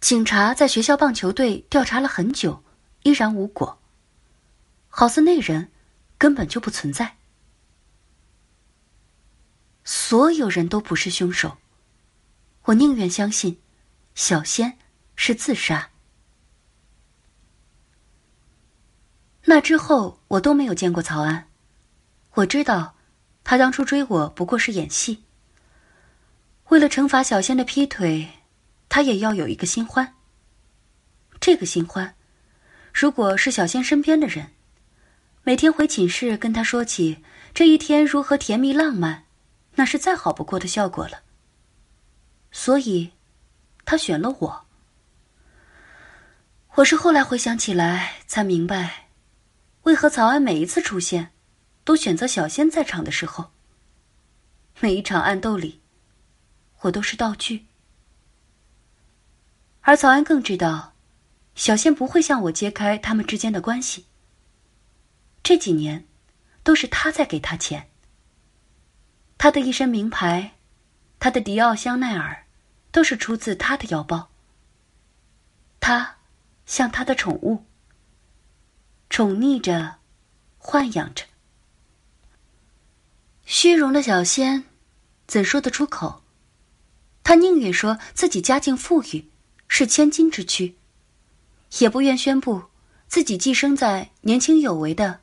[0.00, 2.62] 警察在学校棒球队调查了很久，
[3.02, 3.78] 依然无果。
[4.88, 5.70] 好似那人
[6.16, 7.16] 根本就不存在。
[9.84, 11.58] 所有人都不是凶手。
[12.64, 13.60] 我宁愿相信，
[14.14, 14.78] 小仙
[15.16, 15.90] 是自杀。
[19.44, 21.48] 那之后，我都没有见过曹安。
[22.34, 22.96] 我知道，
[23.44, 25.24] 他当初追我不过是演戏。
[26.68, 28.28] 为了惩罚小仙的劈腿。
[28.88, 30.14] 他也要有一个新欢。
[31.40, 32.14] 这个新欢，
[32.92, 34.52] 如果是小仙身边的人，
[35.42, 37.22] 每天回寝室跟他说起
[37.54, 39.24] 这一天如何甜蜜浪漫，
[39.74, 41.22] 那是再好不过的效果了。
[42.50, 43.12] 所以，
[43.84, 44.66] 他选了我。
[46.76, 49.08] 我是后来回想起来才明白，
[49.82, 51.32] 为何曹安每一次出现，
[51.84, 53.52] 都选择小仙在场的时候。
[54.80, 55.80] 每一场暗斗里，
[56.80, 57.66] 我都是道具。
[59.86, 60.94] 而曹安更知道，
[61.54, 64.06] 小仙不会向我揭开他们之间的关系。
[65.44, 66.04] 这几年，
[66.64, 67.88] 都是他在给他钱。
[69.38, 70.54] 他的一身名牌，
[71.20, 72.46] 他的迪奥、香奈儿，
[72.90, 74.28] 都是出自他的腰包。
[75.78, 76.16] 他，
[76.66, 77.64] 像他的宠物，
[79.08, 79.98] 宠溺着，
[80.60, 81.24] 豢养着。
[83.44, 84.64] 虚荣的小仙，
[85.28, 86.24] 怎说得出口？
[87.22, 89.30] 他宁愿说自己家境富裕。
[89.68, 90.76] 是千金之躯，
[91.78, 92.62] 也不愿宣布
[93.08, 95.20] 自己寄生在年轻有为的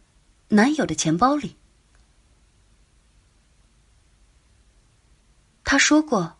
[0.49, 1.55] 男友的钱包里。
[5.63, 6.37] 他说过，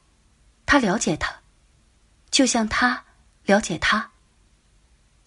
[0.65, 1.41] 他了解他，
[2.29, 3.03] 就像他
[3.45, 4.11] 了解他。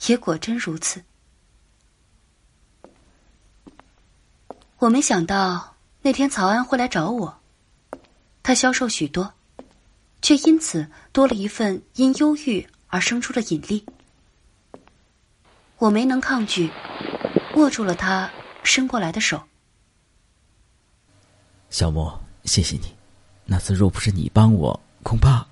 [0.07, 1.03] 也果真如此。
[4.79, 7.41] 我没想到那天曹安会来找我，
[8.43, 9.33] 他消瘦许多。
[10.27, 13.87] 却因此多了一份因忧郁而生出的引力。
[15.79, 16.69] 我没能抗拒，
[17.55, 18.29] 握住了他
[18.65, 19.41] 伸过来的手。
[21.71, 22.93] 小莫，谢谢你。
[23.45, 25.47] 那次若不是你帮我，恐怕……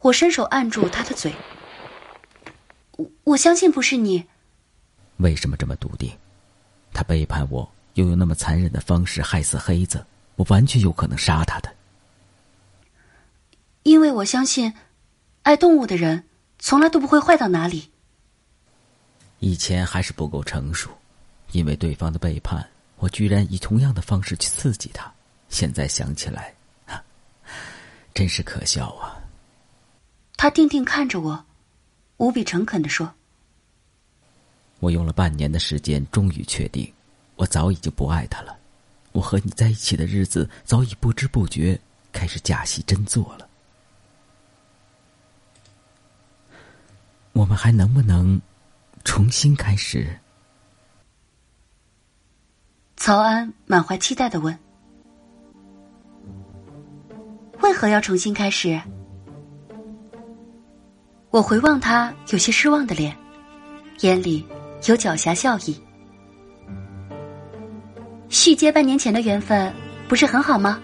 [0.00, 1.34] 我伸手按住他的嘴。
[2.98, 4.22] 我我相信不是你。
[5.16, 6.12] 为什么这么笃定？
[6.92, 10.04] 他背叛我，又用那么残忍的方式害死黑子，
[10.36, 11.74] 我完全有可能杀他的。
[13.84, 14.72] 因为我相信，
[15.42, 16.24] 爱动物的人
[16.58, 17.90] 从来都不会坏到哪里。
[19.40, 20.90] 以前还是不够成熟，
[21.52, 25.12] 因为对方的背叛，我居然以同样的方式去刺激他。
[25.50, 26.54] 现在想起来，
[28.14, 29.20] 真是可笑啊！
[30.36, 31.44] 他定定看着我，
[32.16, 33.12] 无比诚恳的说
[34.80, 36.90] ：“我用了半年的时间，终于确定，
[37.36, 38.56] 我早已经不爱他了。
[39.12, 41.78] 我和你在一起的日子，早已不知不觉
[42.12, 43.46] 开始假戏真做了。”
[47.34, 48.40] 我们还能不能
[49.04, 50.18] 重新开始？
[52.96, 54.56] 曹安满怀期待的问
[57.60, 58.80] ：“为何要重新开始？”
[61.30, 63.14] 我回望他有些失望的脸，
[64.00, 64.46] 眼里
[64.86, 65.76] 有狡黠笑意。
[68.28, 69.74] 续接半年前的缘分，
[70.08, 70.80] 不是很好吗？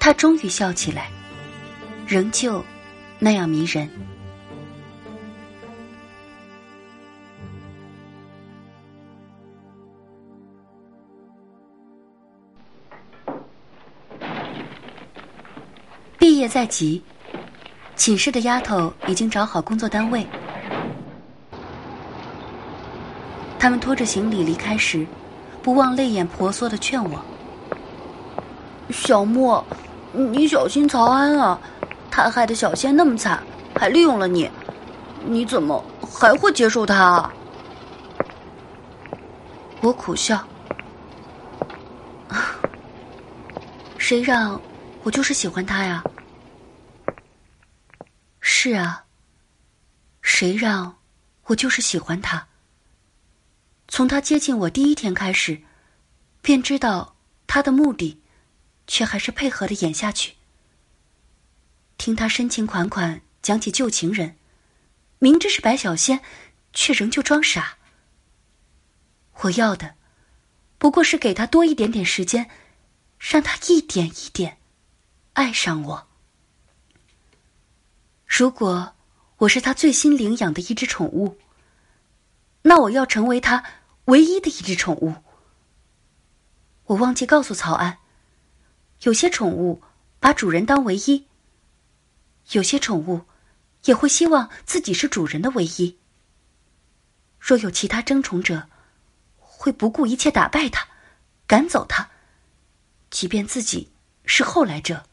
[0.00, 1.10] 他终于笑起来，
[2.06, 2.64] 仍旧。
[3.18, 3.88] 那样迷人。
[16.18, 17.02] 毕业在即，
[17.96, 20.26] 寝室的丫头已经找好工作单位。
[23.58, 25.04] 他们拖着行李离开时，
[25.62, 27.20] 不忘泪眼婆娑的劝我
[28.90, 29.64] ：“小莫，
[30.12, 31.58] 你小心曹安啊！
[32.20, 33.40] 他害得小仙那么惨，
[33.76, 34.50] 还利用了你，
[35.24, 37.32] 你怎么还会接受他？”啊？
[39.80, 40.44] 我苦笑
[43.98, 44.60] ：“谁让
[45.04, 46.02] 我就是喜欢他呀？”
[48.42, 49.04] 是啊，
[50.20, 50.96] 谁让
[51.44, 52.48] 我就是喜欢他。
[53.86, 55.62] 从他接近我第一天开始，
[56.42, 57.14] 便知道
[57.46, 58.20] 他的目的，
[58.88, 60.37] 却还是配合的演下去。
[61.98, 64.36] 听他深情款款讲起旧情人，
[65.18, 66.20] 明知是白小仙，
[66.72, 67.76] 却仍旧装傻。
[69.40, 69.96] 我要的，
[70.78, 72.48] 不过是给他多一点点时间，
[73.18, 74.58] 让他一点一点
[75.32, 76.08] 爱上我。
[78.26, 78.94] 如果
[79.38, 81.36] 我是他最新领养的一只宠物，
[82.62, 83.64] 那我要成为他
[84.04, 85.14] 唯一的一只宠物。
[86.84, 87.98] 我忘记告诉曹安，
[89.02, 89.82] 有些宠物
[90.20, 91.26] 把主人当唯一，
[92.52, 93.22] 有些宠物
[93.84, 95.98] 也会希望自己是主人的唯一。
[97.38, 98.68] 若有其他争宠者，
[99.36, 100.88] 会不顾一切打败他，
[101.46, 102.10] 赶走他，
[103.10, 103.92] 即便自己
[104.24, 105.04] 是后来者。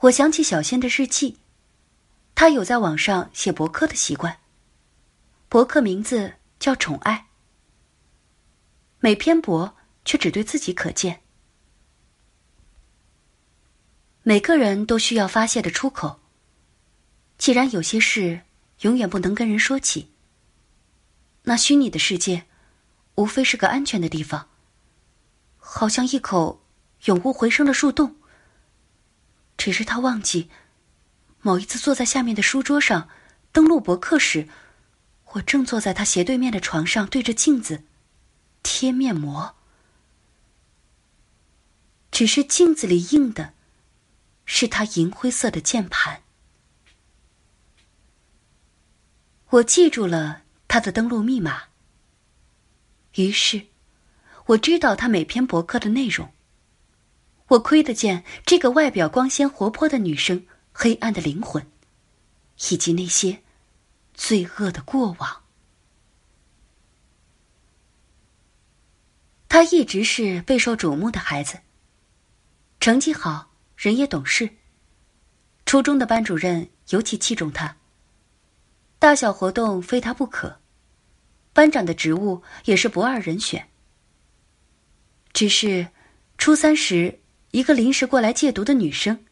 [0.00, 1.38] 我想起小仙的日记，
[2.34, 4.38] 他有在网上写博客的习惯。
[5.48, 7.26] 博客名字叫“宠爱”，
[9.00, 11.22] 每篇博却只对自己可见。
[14.28, 16.20] 每个人都需要发泄的出口。
[17.38, 18.42] 既然有些事
[18.80, 20.12] 永远不能跟人说起，
[21.44, 22.44] 那虚拟的世界，
[23.14, 24.50] 无非是个安全的地方，
[25.56, 26.62] 好像一口
[27.06, 28.16] 永无回声的树洞。
[29.56, 30.50] 只是他忘记，
[31.40, 33.08] 某一次坐在下面的书桌上
[33.50, 34.46] 登录博客时，
[35.32, 37.84] 我正坐在他斜对面的床上，对着镜子
[38.62, 39.54] 贴面膜。
[42.10, 43.54] 只是镜子里映的，
[44.50, 46.22] 是他银灰色的键盘。
[49.50, 51.64] 我记住了他的登录密码。
[53.14, 53.66] 于是，
[54.46, 56.32] 我知道他每篇博客的内容。
[57.48, 61.70] 我窥得见这个外表光鲜活泼的女生黑暗的灵魂，
[62.70, 63.42] 以及那些
[64.14, 65.42] 罪恶的过往。
[69.46, 71.60] 她一直是备受瞩目的孩子，
[72.80, 73.47] 成绩好，
[73.78, 74.50] 人也懂事。
[75.64, 77.76] 初中的班主任尤其器重她，
[78.98, 80.58] 大小活动非她不可，
[81.52, 83.68] 班长的职务也是不二人选。
[85.32, 85.88] 只是
[86.36, 87.20] 初三时。
[87.52, 89.24] 一个临时过来借读的女生，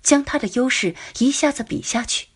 [0.00, 2.28] 将她的优势一下子比下去。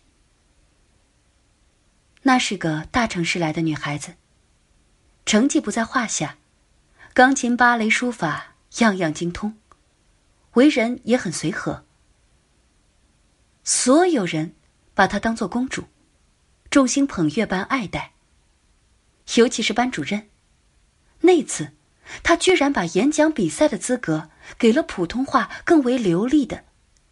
[2.23, 4.15] 那是个大城市来的女孩子，
[5.25, 6.37] 成绩不在话下，
[7.13, 9.55] 钢琴、芭蕾、书法样样精通，
[10.53, 11.85] 为人也很随和。
[13.63, 14.55] 所有人
[14.93, 15.85] 把她当做公主，
[16.69, 18.13] 众星捧月般爱戴。
[19.35, 20.29] 尤其是班主任，
[21.21, 21.73] 那次。
[22.23, 26.65] 他居然把演讲比赛的资格给了普通话更为流利的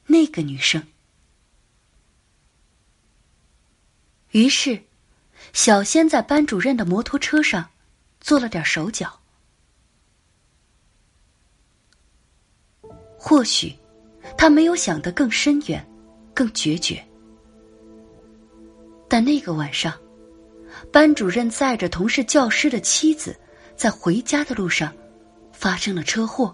[0.08, 0.88] 那个女生。
[4.32, 4.84] 于是，
[5.54, 7.70] 小仙在班主任的摩托车上
[8.20, 9.19] 做了点手脚。
[13.20, 13.74] 或许，
[14.38, 15.86] 他没有想得更深远、
[16.34, 17.04] 更决绝。
[19.08, 19.94] 但那个晚上，
[20.92, 23.36] 班主任载着同是教师的妻子。
[23.76, 24.92] 在回家的路上，
[25.54, 26.54] 发生了车祸，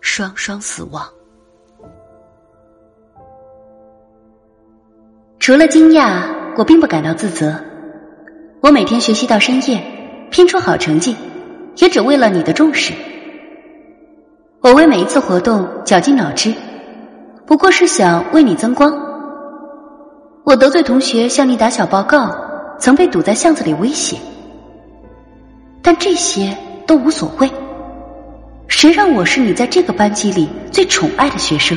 [0.00, 1.06] 双双死亡。
[5.38, 7.62] 除了惊讶，我并不感到自责。
[8.62, 9.84] 我每天学习到深夜，
[10.30, 11.14] 拼出好成绩，
[11.76, 12.94] 也只为了你的重视。
[14.62, 16.54] 我为每一次活动绞尽脑汁，
[17.44, 18.96] 不过是想为你增光。
[20.44, 22.32] 我得罪同学向你打小报告，
[22.78, 24.16] 曾被堵在巷子里威胁。
[25.82, 26.56] 但这些
[26.86, 27.50] 都无所谓。
[28.68, 31.76] 谁让我是你在这个班级里最宠爱的学生？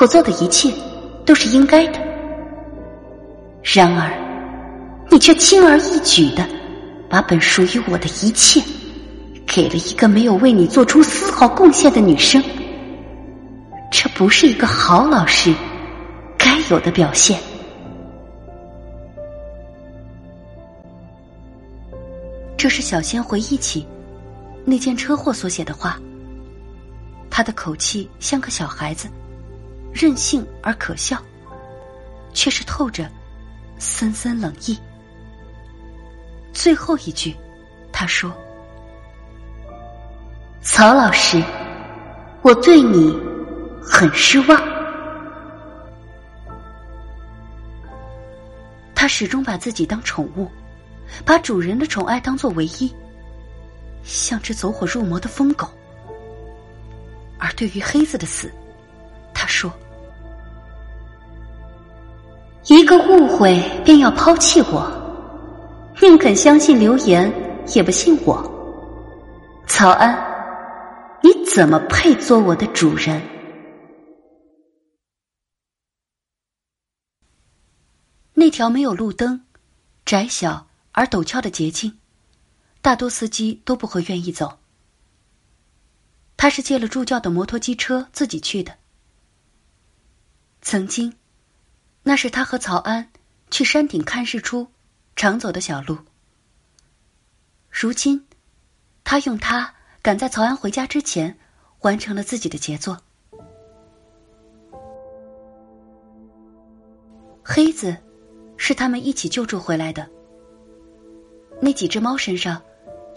[0.00, 0.72] 我做的一切
[1.24, 2.00] 都是应该的。
[3.62, 4.10] 然而，
[5.10, 6.44] 你却轻而易举的
[7.08, 8.60] 把本属于我的一切
[9.46, 12.42] 给了一个没有为你做出丝毫贡献的女生。
[13.90, 15.54] 这不是一个好老师
[16.36, 17.40] 该有的表现。
[22.56, 23.86] 这是小仙回忆起
[24.64, 25.98] 那件车祸所写的话。
[27.30, 29.08] 他的口气像个小孩子，
[29.92, 31.22] 任性而可笑，
[32.32, 33.10] 却是透着
[33.78, 34.78] 森森冷意。
[36.52, 37.36] 最后一句，
[37.92, 38.34] 他说
[40.68, 41.40] ：“曹老师，
[42.42, 43.16] 我对你
[43.80, 44.60] 很失望。”
[48.92, 50.50] 他始终把自己当宠物，
[51.24, 52.92] 把主人的宠爱当做唯一，
[54.02, 55.68] 像只走火入魔的疯狗。
[57.38, 58.50] 而对于黑子的死，
[59.32, 59.72] 他说
[62.66, 64.90] ：“一个误会便要抛弃我，
[66.02, 67.32] 宁肯相信流言，
[67.68, 68.44] 也不信我。
[69.66, 70.18] 曹安，
[71.56, 73.22] 怎么配做我的主人？”
[78.34, 79.46] 那条没有路灯、
[80.04, 81.98] 窄小而陡峭的捷径，
[82.82, 84.58] 大多司机都不会愿意走。
[86.36, 88.76] 他是借了助教的摩托机车自己去的。
[90.60, 91.16] 曾经，
[92.02, 93.10] 那是他和曹安
[93.50, 94.70] 去山顶看日出
[95.16, 96.00] 常走的小路。
[97.70, 98.26] 如今，
[99.04, 101.38] 他用它赶在曹安回家之前，
[101.80, 102.96] 完成了自己的杰作。
[107.44, 107.96] 黑子，
[108.56, 110.08] 是他们一起救助回来的。
[111.60, 112.60] 那几只猫身上，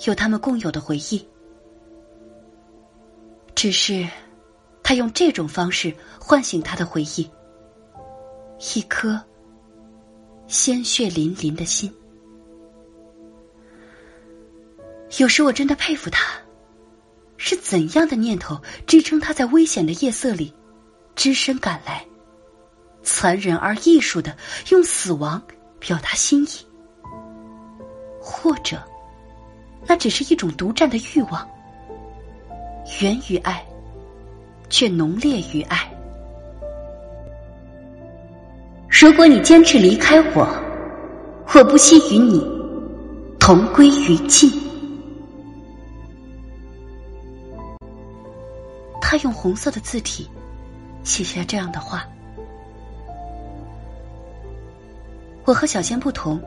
[0.06, 1.28] 有他们共有的回忆。
[3.56, 4.08] 只是，
[4.84, 7.30] 他用这种方式唤醒他的回忆。
[8.76, 9.20] 一颗
[10.48, 11.94] 鲜血淋淋的心。
[15.18, 16.40] 有时我真的佩服他，
[17.42, 20.54] 是怎样的念头支撑他在危险的夜色里，
[21.16, 22.06] 只身赶来，
[23.02, 24.36] 残忍而艺术的
[24.72, 25.42] 用死亡
[25.80, 26.50] 表达心意？
[28.20, 28.78] 或者，
[29.88, 31.50] 那只是一种独占的欲望？
[33.02, 33.66] 源于爱，
[34.70, 35.90] 却浓烈于爱。
[38.90, 40.46] 如果你坚持离开我，
[41.56, 42.46] 我不惜与你
[43.40, 44.52] 同归于尽。
[49.12, 50.30] 他用红色的字体
[51.04, 52.08] 写下这样的话：
[55.46, 56.40] 我和小仙不同，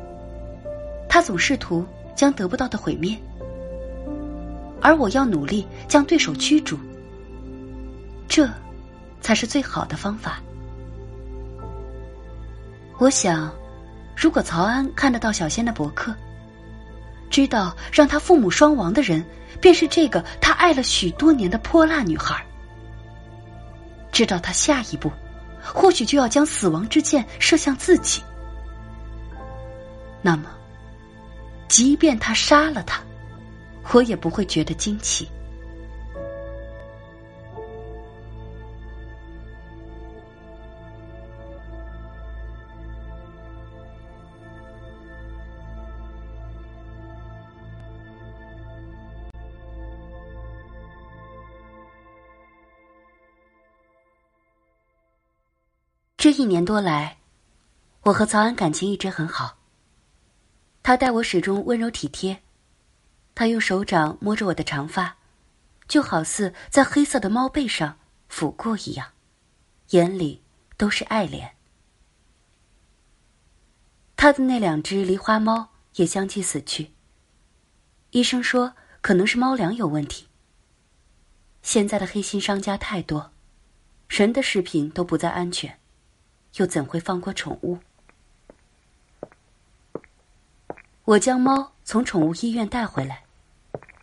[1.09, 1.85] 他总试图
[2.15, 3.19] 将得不到的毁灭。
[4.81, 6.79] 而我要努力将对手驱逐，
[8.29, 8.49] 这
[9.21, 10.41] 才是最好的方法。
[12.97, 13.53] 我想，
[14.15, 16.15] 如果曹安看得到小仙的博客，
[17.29, 19.25] 知道让他父母双亡的人
[19.61, 22.41] 便是这个他爱了许多年的泼辣女孩，
[24.13, 25.11] 知道他下一步
[25.61, 28.23] 或许就要将死亡之箭射向自己，
[30.21, 30.45] 那么，
[31.67, 33.03] 即便他杀了他。
[33.93, 35.29] 我也不会觉得惊奇。
[56.23, 57.19] 这一年多来，
[58.03, 59.59] 我和曹安感情一直很好。
[60.81, 62.45] 他待我始终温柔体贴。
[63.35, 65.17] 他用手掌摸着我的长发，
[65.89, 67.99] 就好似在黑色的猫背上
[68.31, 69.09] 抚过一样，
[69.89, 70.41] 眼里
[70.77, 71.51] 都是爱怜。
[74.15, 76.93] 他的那两只狸花猫也相继死去。
[78.13, 80.29] 医生说可能是猫粮有问题。
[81.63, 83.33] 现在的黑心商家太多，
[84.09, 85.81] 人的食品都不再安全，
[86.57, 87.79] 又怎会放过宠物？
[91.05, 93.25] 我将猫从宠物医院带回来，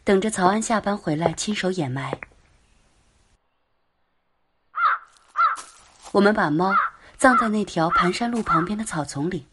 [0.04, 2.20] 等着曹安下班回来亲手掩埋。
[6.12, 6.74] 我们把猫
[7.18, 9.47] 葬在那条盘山路旁边的草丛里，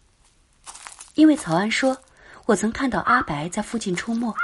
[1.15, 2.03] 因为曹安说，
[2.47, 4.35] 我曾看到阿白在附近出没。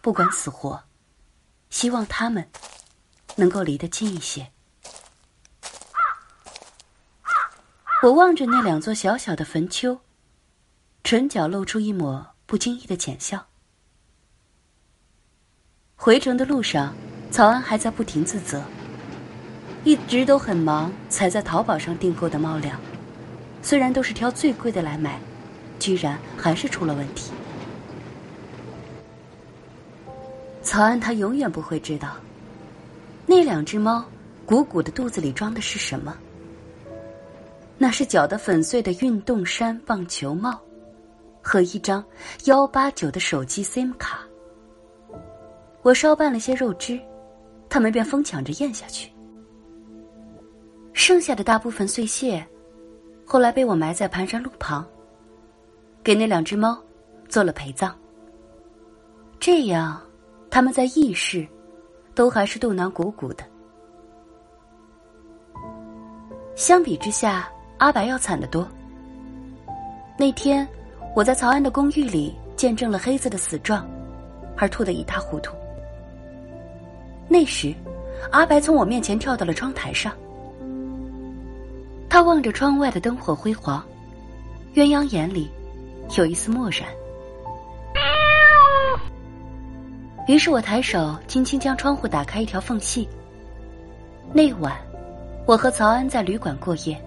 [0.00, 0.82] 不管死活，
[1.70, 2.50] 希望他们
[3.36, 4.50] 能够离得近一些。
[8.04, 9.98] 我望着那两座小小的坟丘。
[11.02, 13.42] 唇角露出一抹不经意的浅笑。
[15.96, 16.94] 回程的路上，
[17.30, 18.62] 曹安还在不停自责，
[19.84, 22.78] 一直都很忙，才在淘宝上订购的猫粮，
[23.62, 25.18] 虽然都是挑最贵的来买，
[25.78, 27.32] 居然还是出了问题。
[30.62, 32.18] 曹安他永远不会知道，
[33.24, 34.04] 那两只猫
[34.44, 36.14] 鼓鼓的肚子里装的是什么？
[37.76, 40.58] 那是搅得粉碎的运动衫棒球帽，
[41.42, 42.04] 和一张
[42.44, 44.20] 幺八九的手机 SIM 卡。
[45.82, 46.98] 我稍拌了些肉汁，
[47.68, 49.10] 他们便疯抢着咽下去。
[50.92, 52.46] 剩下的大部分碎屑，
[53.26, 54.86] 后来被我埋在盘山路旁，
[56.02, 56.80] 给那两只猫
[57.28, 57.94] 做了陪葬。
[59.40, 60.00] 这样，
[60.48, 61.46] 他们在意识
[62.14, 63.44] 都还是肚囊鼓鼓的。
[66.54, 67.50] 相比之下，
[67.84, 68.66] 阿白要惨得多。
[70.16, 70.66] 那天，
[71.14, 73.86] 我在曹安的公寓里见证了黑子的死状，
[74.56, 75.54] 而吐得一塌糊涂。
[77.28, 77.74] 那时，
[78.30, 80.14] 阿白从我面前跳到了窗台上，
[82.08, 83.84] 他望着窗外的灯火辉煌，
[84.74, 85.50] 鸳鸯眼里
[86.16, 86.88] 有一丝漠然。
[90.26, 93.06] 于是我抬手轻轻将窗户打开一条缝隙。
[94.32, 94.74] 那晚。
[95.46, 96.98] 我和曹安在旅馆过夜。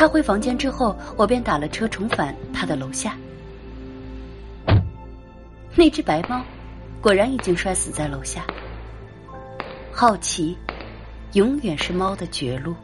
[0.00, 3.14] 他回房间之后，我便打了车重返他的楼下。
[5.76, 6.42] 那只白猫，
[7.02, 8.46] 果然已经摔死在楼下。
[9.92, 10.56] 好奇，
[11.34, 12.74] 永远是猫的绝路。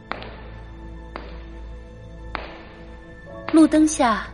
[3.51, 4.27] 路灯下，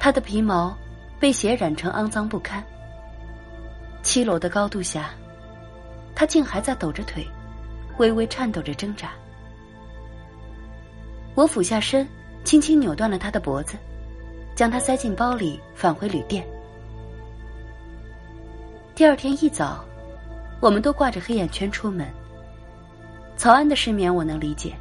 [0.00, 0.74] 它的皮毛
[1.20, 2.64] 被血染成肮脏不堪。
[4.02, 5.10] 七楼的高度下，
[6.14, 7.28] 它竟还在抖着腿。
[7.98, 9.10] 微微颤抖着挣扎，
[11.34, 12.06] 我俯下身，
[12.44, 13.76] 轻轻扭断了他的脖子，
[14.54, 16.46] 将他塞进包里，返回旅店。
[18.94, 19.84] 第二天一早，
[20.60, 22.08] 我们都挂着黑眼圈出门。
[23.36, 24.72] 曹安的失眠我能理解，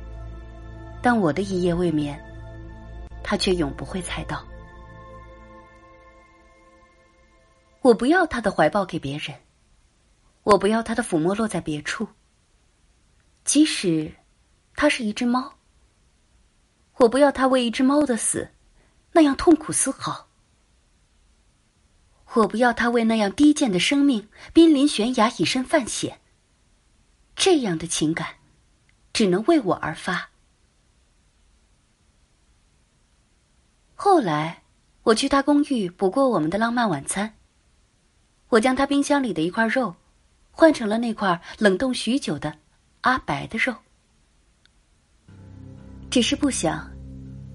[1.01, 2.23] 但我的一夜未眠，
[3.23, 4.45] 他却永不会猜到。
[7.81, 9.35] 我不要他的怀抱给别人，
[10.43, 12.07] 我不要他的抚摸落在别处。
[13.43, 14.13] 即使
[14.75, 15.51] 他是一只猫，
[16.97, 18.49] 我不要他为一只猫的死
[19.13, 20.27] 那样痛苦丝毫。
[22.33, 26.19] 我不要他为那样低贱的生命濒临悬崖以身犯险。
[27.35, 28.35] 这样的情感，
[29.11, 30.29] 只能为我而发。
[33.95, 34.63] 后来，
[35.03, 37.35] 我去他公寓补过我们的浪漫晚餐。
[38.49, 39.95] 我将他冰箱里的一块肉，
[40.51, 42.59] 换成了那块冷冻许久的。
[43.01, 43.75] 阿白的肉，
[46.13, 46.87] 只是不想，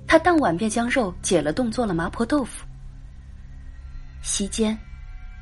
[0.05, 2.67] 他当晚便将肉解了冻做了麻婆豆腐。
[4.21, 4.77] 席间，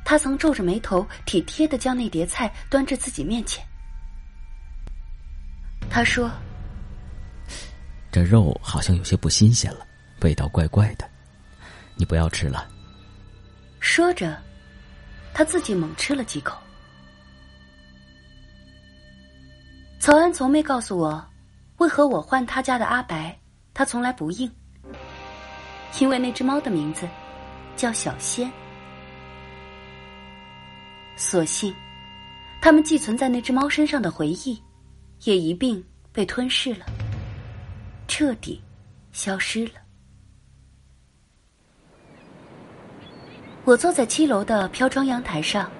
[0.05, 3.65] 他曾皱着眉头，体贴的将那碟菜端至自己面前。
[5.89, 6.29] 他说
[8.13, 9.87] ：“这肉好像有些不新鲜了，
[10.21, 11.09] 味道怪怪的，
[11.95, 12.69] 你不要吃了。”
[13.81, 14.37] 说着，
[15.33, 16.55] 他自己猛吃了几口。
[19.99, 21.27] 曹安从没告诉我，
[21.77, 23.37] 为何我换他家的阿白，
[23.73, 24.51] 他从来不应。
[25.99, 27.07] 因为那只猫的名字
[27.75, 28.51] 叫小仙。
[31.15, 31.73] 所幸，
[32.61, 34.61] 他们寄存在那只猫身上的回忆，
[35.23, 36.85] 也一并被吞噬了，
[38.07, 38.61] 彻底
[39.11, 39.73] 消失了。
[43.63, 45.71] 我坐在七楼的飘窗阳台上，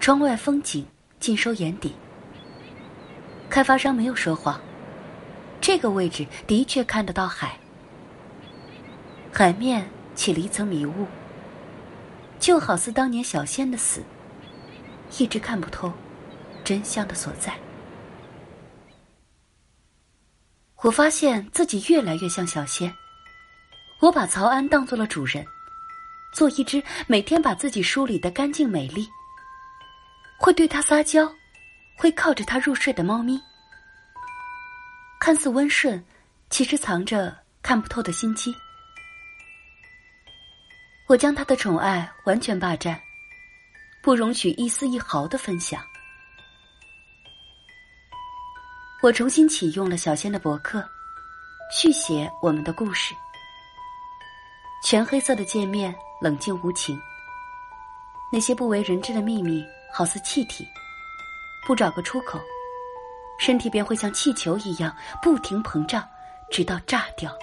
[0.00, 0.86] 窗外风景
[1.20, 1.94] 尽收眼底。
[3.48, 4.60] 开发商没有说谎，
[5.62, 7.56] 这个位置的确看得到海，
[9.32, 11.06] 海面起了一层迷雾，
[12.40, 14.02] 就好似当年小仙的死，
[15.18, 15.92] 一直看不透
[16.64, 17.54] 真相的所在。
[20.78, 22.92] 我发现自己越来越像小仙，
[24.00, 25.46] 我把曹安当做了主人，
[26.34, 29.08] 做一只每天把自己梳理的干净美丽，
[30.38, 31.32] 会对他撒娇。
[31.94, 33.40] 会靠着他入睡的猫咪，
[35.24, 36.04] 看似温顺，
[36.50, 38.52] 其实藏着看不透的心机。
[41.06, 43.00] 我将他的宠爱完全霸占，
[44.02, 45.80] 不容许一丝一毫的分享。
[49.00, 50.84] 我重新启用了小仙的博客，
[51.72, 53.14] 续写我们的故事。
[54.82, 57.00] 全黑色的界面，冷静无情。
[58.32, 59.64] 那些不为人知的秘密，
[59.94, 60.66] 好似气体。
[61.64, 62.40] 不找个出口，
[63.44, 66.08] 身体便会像气球一样不停膨胀，
[66.48, 67.36] 直到炸掉。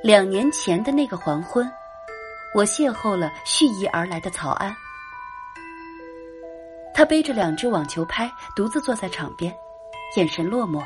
[0.00, 1.68] 两年前的那个黄昏，
[2.54, 4.72] 我邂逅了蓄意而来的曹安。
[6.94, 9.52] 他背着两只网球拍，独自坐在场边，
[10.16, 10.80] 眼神落寞。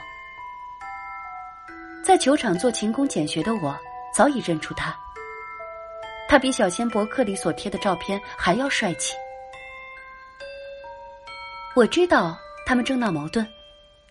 [2.03, 3.79] 在球场做勤工俭学的我，
[4.15, 4.97] 早已认出他。
[6.27, 9.15] 他比小仙博客里所贴的照片还要帅气。
[11.75, 13.47] 我知道他们正闹矛盾，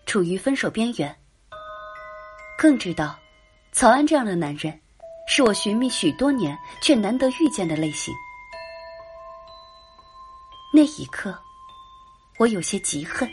[0.04, 1.16] 处于分手边缘。
[2.58, 3.16] 更知道，
[3.70, 4.80] 曹安这样的男人，
[5.28, 8.12] 是我寻觅许多年却难得遇见的类型。
[10.74, 11.38] 那一刻，
[12.36, 13.30] 我有些嫉恨。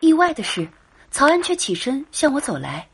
[0.00, 0.68] 意外的是，
[1.10, 2.86] 曹安却起身向我走来。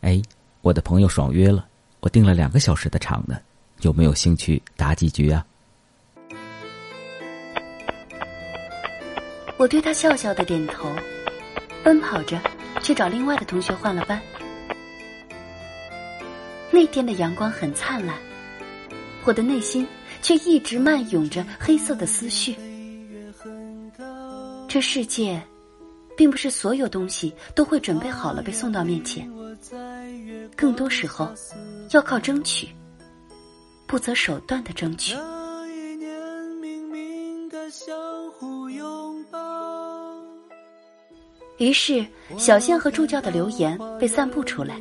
[0.00, 0.20] 哎，
[0.60, 1.68] 我的朋友爽约了，
[2.04, 3.38] 我订了两个小时的场呢，
[3.80, 5.42] 有没有兴趣打几局啊？
[9.56, 10.86] 我对他笑笑的点头，
[11.82, 12.38] 奔跑着
[12.82, 14.20] 去找另外的同学换了班。
[16.70, 18.14] 那天的阳光很灿烂，
[19.24, 19.88] 我的内心
[20.20, 22.54] 却一直漫涌着黑色的思绪。
[24.68, 25.40] 这世界，
[26.18, 29.26] 并不是所有东西都会准备好了被送到面前，
[30.54, 31.32] 更多时候
[31.94, 32.66] 要靠争取，
[33.86, 35.14] 不择手段的争取。
[41.58, 42.04] 于是，
[42.36, 44.74] 小仙和助教的留言被散布出来。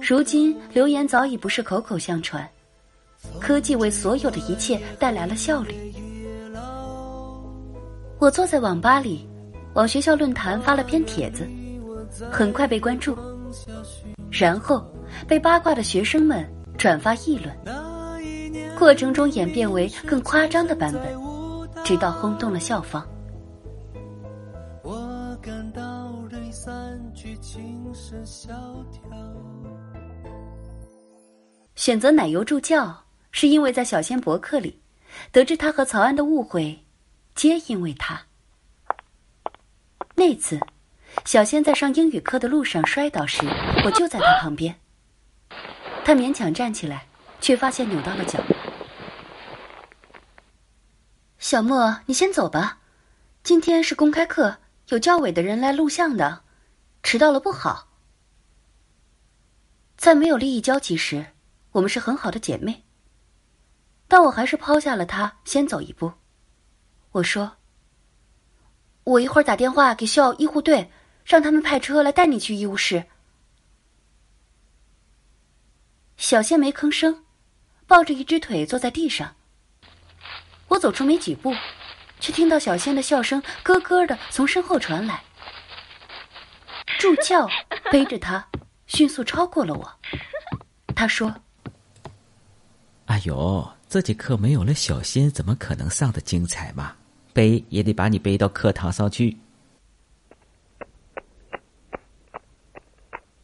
[0.00, 2.48] 如今，留言早已不是口口相传，
[3.38, 5.74] 科技为所有的一切带来了效率。
[8.18, 9.28] 我坐在网吧里，
[9.74, 11.46] 往学校论坛发了篇帖子，
[12.32, 13.14] 很快被关注，
[14.30, 14.82] 然后
[15.26, 16.46] 被八卦的学生们
[16.76, 17.54] 转发议论，
[18.78, 23.06] 过程中演变为更夸张的版本，直到轰动了校方。
[31.74, 32.94] 选择奶油助教，
[33.30, 34.80] 是因为在小仙博客里
[35.32, 36.78] 得知他和曹安的误会。
[37.34, 38.20] 皆因为他。
[40.16, 40.58] 那次，
[41.24, 43.46] 小仙在上英语课的路上摔倒时，
[43.84, 44.74] 我就在他旁边。
[46.08, 47.06] 他勉强站起来，
[47.38, 48.42] 却发现扭到了脚。
[51.38, 52.78] 小莫，你先走吧，
[53.42, 54.56] 今天是公开课，
[54.88, 56.44] 有教委的人来录像的，
[57.02, 57.88] 迟到了不好。
[59.98, 61.26] 在没有利益交集时，
[61.72, 62.84] 我们是很好的姐妹。
[64.08, 66.10] 但我还是抛下了他，先走一步。
[67.12, 67.58] 我说
[69.04, 70.90] ：“我一会儿打电话给校医护队，
[71.26, 73.04] 让他们派车来带你去医务室。”
[76.18, 77.24] 小仙没吭声，
[77.86, 79.34] 抱着一只腿坐在地上。
[80.66, 81.54] 我走出没几步，
[82.20, 85.22] 却听到小仙的笑声咯咯的从身后传来。
[86.98, 87.48] 助教
[87.90, 88.44] 背着他，
[88.88, 89.90] 迅速超过了我。
[90.94, 91.32] 他说
[93.06, 96.94] ：“哎呦，这节课没有了小仙，怎么可能上的精彩嘛？”
[97.32, 99.38] 背也得把你背到课堂上去。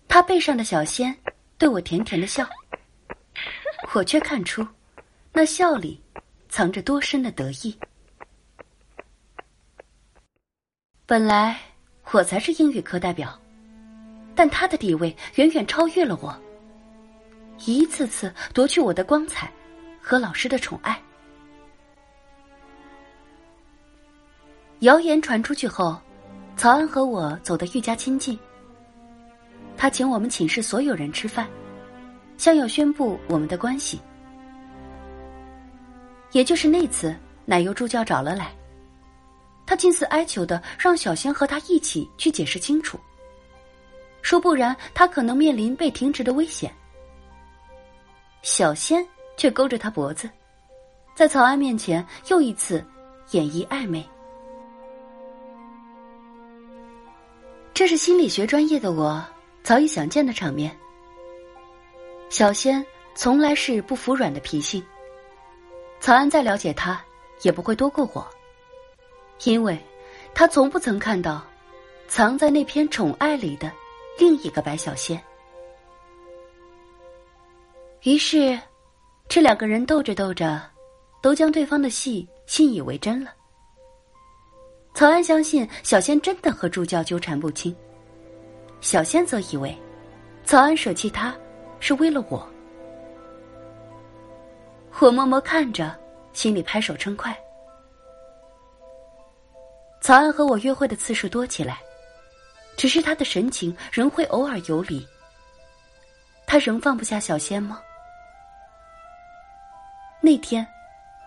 [0.08, 1.16] 他背上的小仙
[1.56, 2.44] 对我甜甜的笑，
[3.94, 4.66] 我却看出
[5.32, 6.02] 那笑里
[6.48, 7.76] 藏着多深的得意。
[11.06, 11.60] 本来
[12.10, 13.38] 我才是英语课代表，
[14.34, 16.36] 但他的地位远远超越了我，
[17.66, 19.52] 一次次夺去我的光彩
[20.00, 21.00] 和老师的宠爱。
[24.80, 25.96] 谣言传出去后，
[26.56, 28.36] 曹安和我走得愈加亲近。
[29.76, 31.48] 他请我们寝室所有人吃饭，
[32.36, 34.00] 像要宣布我们的关系。
[36.32, 37.14] 也就是那次，
[37.44, 38.52] 奶油助教找了来，
[39.64, 42.98] 他近似哀求的让小仙和他一起去解释清楚，
[44.20, 46.74] 说不然他可能面临被停职的危险。
[48.42, 49.06] 小仙
[49.36, 50.28] 却勾着他脖子，
[51.14, 52.84] 在曹安面前又一次
[53.30, 54.04] 演绎暧昧。
[57.72, 59.24] 这是心理学专业的我
[59.62, 60.76] 早已想见的场面。
[62.34, 64.84] 小仙从来是不服软的脾性，
[66.00, 67.00] 曹安再了解他，
[67.42, 68.26] 也不会多过我，
[69.44, 69.78] 因为
[70.34, 71.46] 他从不曾看到
[72.08, 73.70] 藏在那片宠爱里的
[74.18, 75.22] 另一个白小仙。
[78.02, 78.58] 于是，
[79.28, 80.60] 这两个人斗着斗着，
[81.22, 83.32] 都将对方的戏信以为真了。
[84.92, 87.72] 曹安相信小仙真的和助教纠缠不清，
[88.80, 89.72] 小仙则以为
[90.44, 91.32] 曹安舍弃他
[91.86, 92.48] 是为了我。
[95.00, 95.94] 我默默看着，
[96.32, 97.38] 心里拍手称快。
[100.00, 101.78] 曹安和我约会的次数多起来，
[102.74, 105.06] 只是他的神情仍会偶尔游离。
[106.46, 107.82] 他仍放不下小仙吗？
[110.22, 110.66] 那天，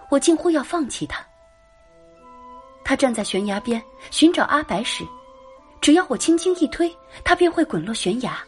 [0.10, 1.24] 我近乎要放弃他。
[2.84, 3.80] 他站在悬崖边
[4.10, 5.05] 寻找阿白时，
[5.82, 6.91] 只要我轻轻一推，
[7.24, 8.39] 他便会滚落悬崖。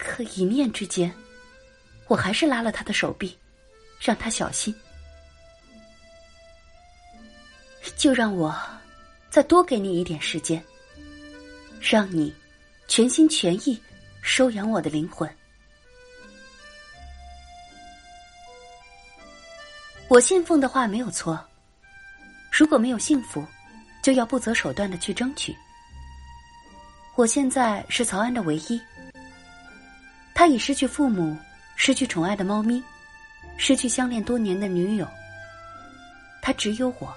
[0.00, 1.14] 可一念之间，
[2.08, 3.38] 我还是拉了他的手臂，
[4.00, 4.74] 让他小心。
[7.96, 8.58] 就让我
[9.28, 10.64] 再多给你一点时间，
[11.80, 12.34] 让你
[12.88, 13.78] 全心全意
[14.22, 15.28] 收养我的灵魂。
[20.08, 21.38] 我信奉的话没有错。
[22.50, 23.46] 如果没有幸福，
[24.02, 25.54] 就要不择手段的去争取。
[27.16, 28.80] 我现在是曹安的唯一。
[30.40, 31.36] 他已失去父母，
[31.76, 32.82] 失去宠爱的猫咪，
[33.58, 35.06] 失去相恋多年的女友。
[36.40, 37.14] 他只有我。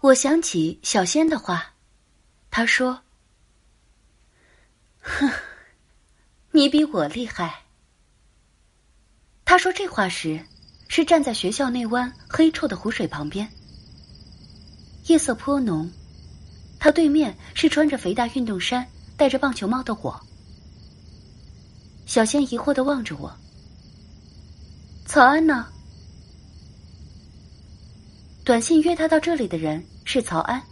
[0.00, 1.72] 我想起小仙的话，
[2.50, 3.00] 他说
[4.98, 5.30] ：“哼，
[6.50, 7.62] 你比我厉害。”
[9.46, 10.44] 他说这话时，
[10.88, 13.48] 是站在学校内湾黑臭的湖水旁边。
[15.06, 15.88] 夜色颇浓，
[16.78, 20.18] 他对面是穿着肥大运动衫、戴着棒球帽的我。
[22.06, 23.30] 小仙疑惑的望着我。
[25.06, 25.66] 曹安呢？
[28.44, 30.62] 短信约他到这里的人是曹安。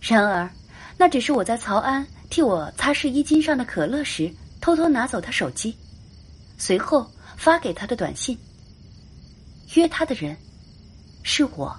[0.00, 0.50] 然而，
[0.98, 5.76] 那只是我在曹安替我擦拭衣襟上的可乐时，偷偷拿走他手机，
[6.58, 7.10] 随后。
[7.36, 8.38] 发给他的短信。
[9.74, 10.36] 约他的人
[11.24, 11.76] 是我，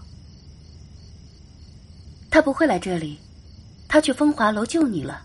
[2.36, 3.18] 他不会来这里，
[3.88, 5.24] 他去风华楼救你了。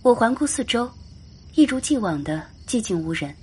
[0.00, 0.90] 我环顾四周，
[1.54, 3.36] 一如既往的寂静无人。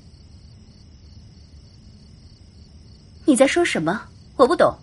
[3.26, 4.10] 你在说什么？
[4.38, 4.76] 我不懂。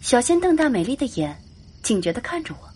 [0.00, 1.40] 小仙瞪大美丽的眼，
[1.84, 2.68] 警觉的看着我。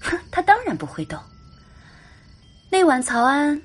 [0.00, 1.16] 哼，他当然不会懂。
[2.72, 3.62] 那晚，曹安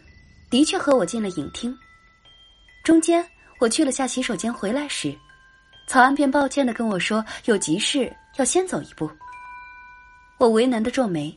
[0.51, 1.75] 的确和我进了影厅。
[2.83, 3.27] 中间，
[3.60, 5.18] 我去了下洗手间，回来时，
[5.88, 9.10] 曹安便抱歉的跟我说有急事要先走一步。
[10.38, 11.34] 我为难的皱眉。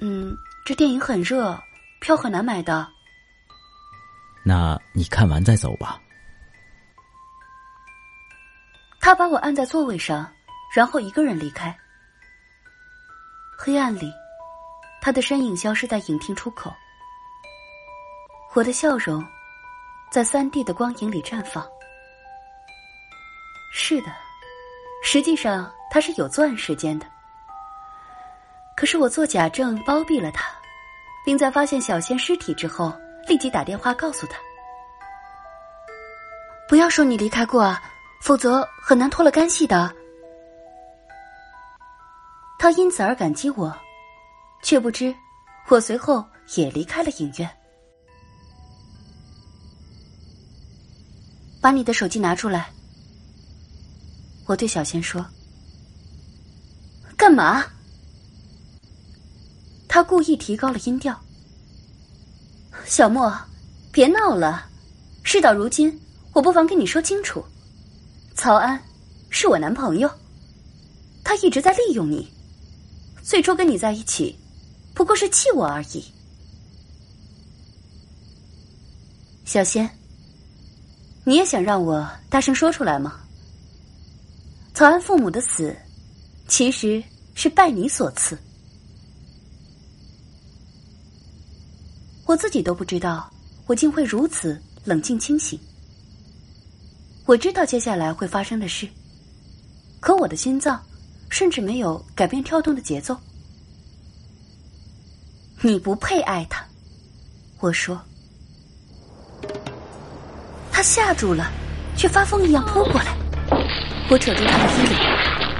[0.00, 1.58] 嗯，这电影很热，
[2.00, 2.86] 票很难买的。
[4.44, 6.00] 那你看完再走吧。
[9.00, 10.30] 他把我按在座位上，
[10.74, 11.76] 然后一个人离开。
[13.58, 14.12] 黑暗里，
[15.00, 16.72] 他的身影消失在影厅出口。
[18.54, 19.24] 我的笑容，
[20.16, 21.62] 在三 D 的光影里绽放。
[23.70, 24.06] 是的，
[25.02, 27.04] 实际上他是有作案时间的。
[28.74, 30.46] 可是我做假证包庇了他，
[31.22, 32.98] 并在发现小仙尸体之后，
[33.28, 34.38] 立即打电话告诉他
[36.66, 37.82] ：“不要说你离开过啊，
[38.22, 39.94] 否则很难脱了干系的。”
[42.58, 43.70] 他因此而感激我，
[44.62, 45.14] 却不知
[45.68, 47.46] 我随后也离开了影院。
[51.66, 52.72] 把你的手机拿出来，
[54.44, 55.26] 我对小仙说。
[57.16, 57.64] 干嘛？
[59.88, 61.20] 他故意提高了音调。
[62.84, 63.36] 小莫，
[63.90, 64.70] 别闹了。
[65.24, 66.00] 事到如今，
[66.34, 67.44] 我不妨跟你说清楚：
[68.36, 68.80] 曹安
[69.28, 70.08] 是我男朋友，
[71.24, 72.32] 他一直在利用你。
[73.24, 74.38] 最初跟你在一起，
[74.94, 76.04] 不过是气我而已。
[79.44, 79.95] 小仙，
[81.28, 83.20] 你也想让我大声说出来吗？
[84.74, 85.74] 曹安父母的死，
[86.46, 87.02] 其实
[87.34, 88.38] 是拜你所赐。
[92.26, 93.28] 我自己都不知道，
[93.66, 95.58] 我竟会如此冷静清醒。
[97.24, 98.88] 我知道接下来会发生的事，
[99.98, 100.80] 可我的心脏。
[101.28, 103.18] 甚至没有改变跳动的节奏。
[105.60, 106.64] 你不配爱他，
[107.58, 108.00] 我说。
[110.76, 111.50] 他吓住了，
[111.96, 113.16] 却发疯一样扑过来。
[114.10, 114.98] 我扯住他的衣领，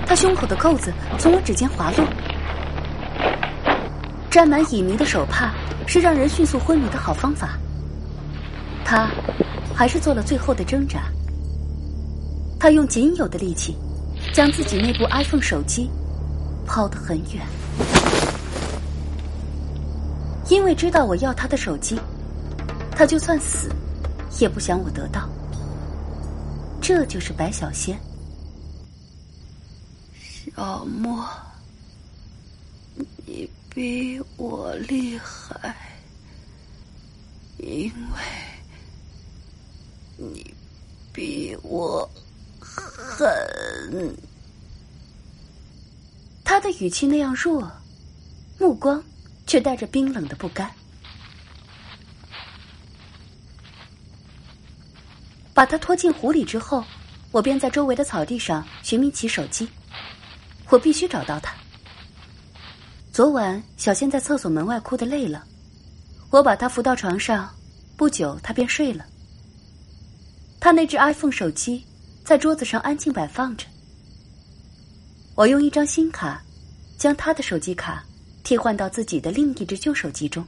[0.06, 2.06] 他胸口的扣子从我指尖滑落。
[4.30, 5.54] 沾满乙醚的手帕
[5.86, 7.56] 是让人迅速昏迷的好方法。
[8.84, 9.08] 他
[9.74, 11.04] 还是做了最后的挣扎。
[12.60, 13.74] 他用仅有的力气。
[14.34, 15.88] 将自己那部 iPhone 手机
[16.66, 17.46] 抛得很远，
[20.50, 21.98] 因为知道我要他的手机，
[22.90, 23.70] 他就算死
[24.40, 25.28] 也不想我得到。
[26.80, 27.98] 这就是白小仙。
[30.54, 31.28] 小莫，
[33.24, 35.76] 你比我厉害，
[37.58, 38.22] 因为
[40.16, 40.54] 你
[41.12, 42.08] 比我。
[43.08, 43.28] 狠。
[46.44, 47.70] 他的语气那样弱，
[48.58, 49.02] 目光
[49.46, 50.70] 却带着冰冷的不甘。
[55.56, 56.84] 把他拖进湖里之后，
[57.30, 59.66] 我便在周围的草地上寻觅起手机。
[60.68, 61.54] 我必须找到他。
[63.10, 65.42] 昨晚小仙在厕所门外哭得累了，
[66.28, 67.48] 我把她扶到床上，
[67.96, 69.06] 不久她便睡了。
[70.60, 71.82] 他那只 iPhone 手机
[72.22, 73.64] 在桌子上安静摆放着。
[75.36, 76.42] 我用一张新卡，
[76.98, 78.04] 将他的手机卡
[78.44, 80.44] 替换到自己的另一只旧手机中。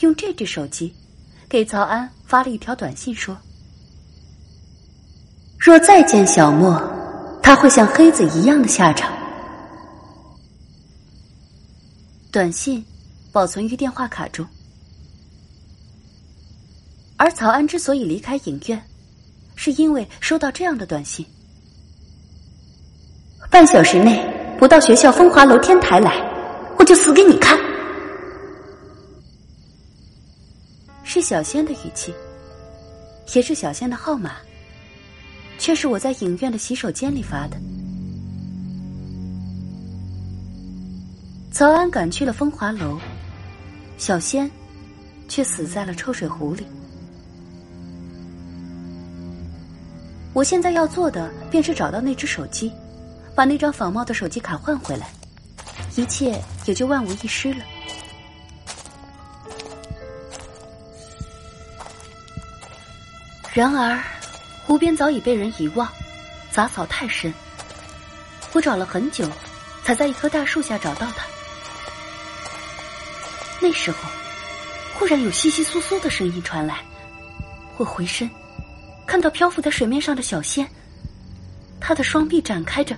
[0.00, 0.94] 用这只手机，
[1.48, 3.34] 给曹安发了一条短信说
[5.64, 6.76] ：“若再见小莫，
[7.40, 9.16] 他会像黑子一样的下场。”
[12.32, 12.84] 短信
[13.30, 14.44] 保存于电话卡中。
[17.16, 18.82] 而曹安之所以离开影院，
[19.54, 21.24] 是因为收到这样的短信：
[23.48, 24.20] 半小时内
[24.58, 26.16] 不到学校风华楼天台来，
[26.76, 27.56] 我就死给你看。
[31.04, 32.12] 是小仙的语气，
[33.32, 34.32] 也是小仙的号码，
[35.58, 37.56] 却是我在影院的洗手间里发的。
[41.52, 42.98] 曹安赶去了风华楼，
[43.98, 44.50] 小仙
[45.28, 46.66] 却死在了臭水湖里。
[50.32, 52.72] 我现在要做的便是找到那只手机，
[53.34, 55.08] 把那张仿冒的手机卡换回来，
[55.94, 57.64] 一切也就万无一失了。
[63.52, 64.02] 然而，
[64.66, 65.86] 湖边早已被人遗忘，
[66.50, 67.32] 杂草太深。
[68.52, 69.28] 我找了很久，
[69.82, 71.26] 才在一棵大树下找到它。
[73.60, 73.98] 那时候，
[74.94, 76.80] 忽然有窸窸窣窣的声音传来，
[77.76, 78.28] 我回身，
[79.06, 80.68] 看到漂浮在水面上的小仙，
[81.80, 82.96] 他的双臂展开着，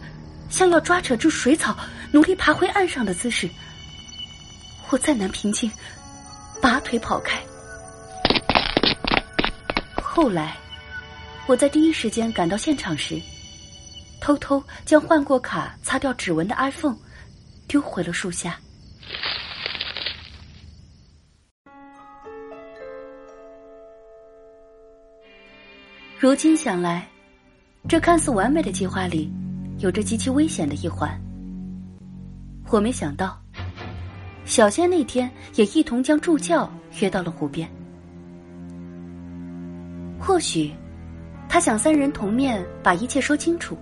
[0.51, 1.77] 像要抓扯住水草，
[2.13, 3.49] 努力爬回岸上的姿势。
[4.91, 5.71] 我再难平静，
[6.63, 7.41] 拔腿跑开。
[10.03, 10.57] 后来，
[11.47, 13.21] 我在第一时间赶到现场时，
[14.19, 16.97] 偷偷将换过卡、擦掉指纹的 iPhone
[17.69, 18.59] 丢回了树下。
[26.19, 27.07] 如今想来，
[27.87, 29.31] 这看似完美的计划里，
[29.81, 31.21] 有着极其危险的一环。
[32.71, 33.39] 我没想到，
[34.47, 37.69] 小仙那天也一同将助教约到了湖边。
[40.19, 40.73] 或许，
[41.49, 43.77] 他想三人同面把一切说清楚；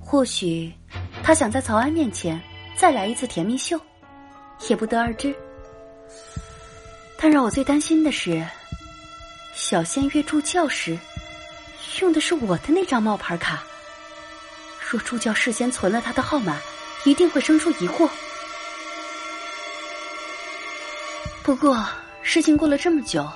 [0.00, 0.72] 或许，
[1.22, 2.40] 他想在曹安面前
[2.76, 3.78] 再来一次甜蜜秀，
[4.68, 5.34] 也不得而知。
[7.18, 8.44] 但让我最担心的是，
[9.54, 10.98] 小仙约助教时
[12.00, 13.62] 用的是我的那张冒牌卡。
[14.90, 16.58] 若助教事先存了他的号码，
[17.04, 18.08] 一定会生出疑惑。
[21.42, 21.86] 不过，
[22.22, 23.26] 事情过了这么久。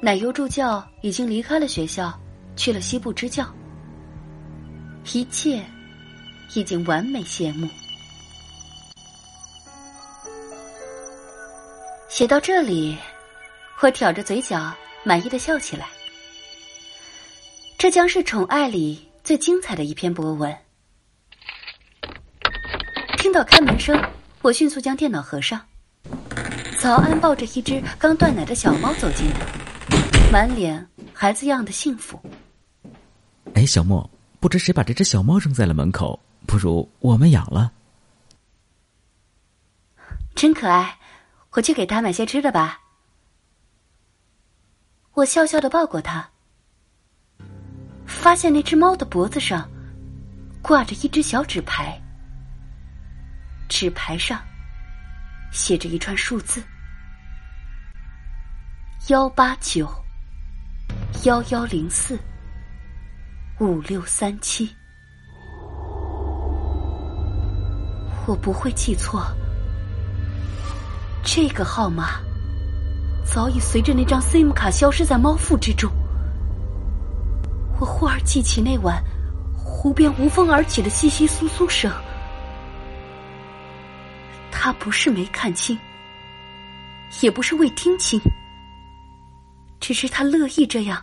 [0.00, 2.16] 奶油助教已经离开了学校，
[2.54, 3.44] 去了西部支教。
[5.12, 5.64] 一切
[6.54, 7.68] 已经完美谢幕。
[12.08, 12.96] 写到这里，
[13.80, 14.72] 我挑着嘴角
[15.02, 15.88] 满意的笑起来。
[17.76, 20.56] 这将是宠爱里最精彩的一篇博文。
[23.16, 24.00] 听到开门声，
[24.42, 25.60] 我迅速将电脑合上。
[26.78, 29.67] 早安抱着一只刚断奶的小猫走进来。
[30.30, 32.20] 满脸孩子样的幸福。
[33.54, 34.08] 哎，小莫，
[34.40, 36.20] 不知谁把这只小猫扔在了门口？
[36.46, 37.72] 不如我们养了。
[40.34, 40.98] 真可爱，
[41.52, 42.78] 我去给它买些吃的吧。
[45.14, 46.28] 我笑笑的抱过它，
[48.06, 49.68] 发现那只猫的脖子上
[50.60, 51.98] 挂着一只小纸牌，
[53.66, 54.40] 纸牌上
[55.50, 56.62] 写着一串数字：
[59.08, 59.88] 幺八九。
[61.24, 62.18] 幺幺零四
[63.58, 64.68] 五六三七，
[68.26, 69.26] 我不会记错。
[71.22, 72.20] 这个号码
[73.24, 75.90] 早已随着那张 SIM 卡消失在猫腹之中。
[77.80, 79.02] 我忽而记起那晚
[79.54, 81.92] 湖边无风而起的窸窸窣窣声，
[84.50, 85.78] 他不是没看清，
[87.20, 88.20] 也不是未听清。
[89.80, 91.02] 只是他乐意这样，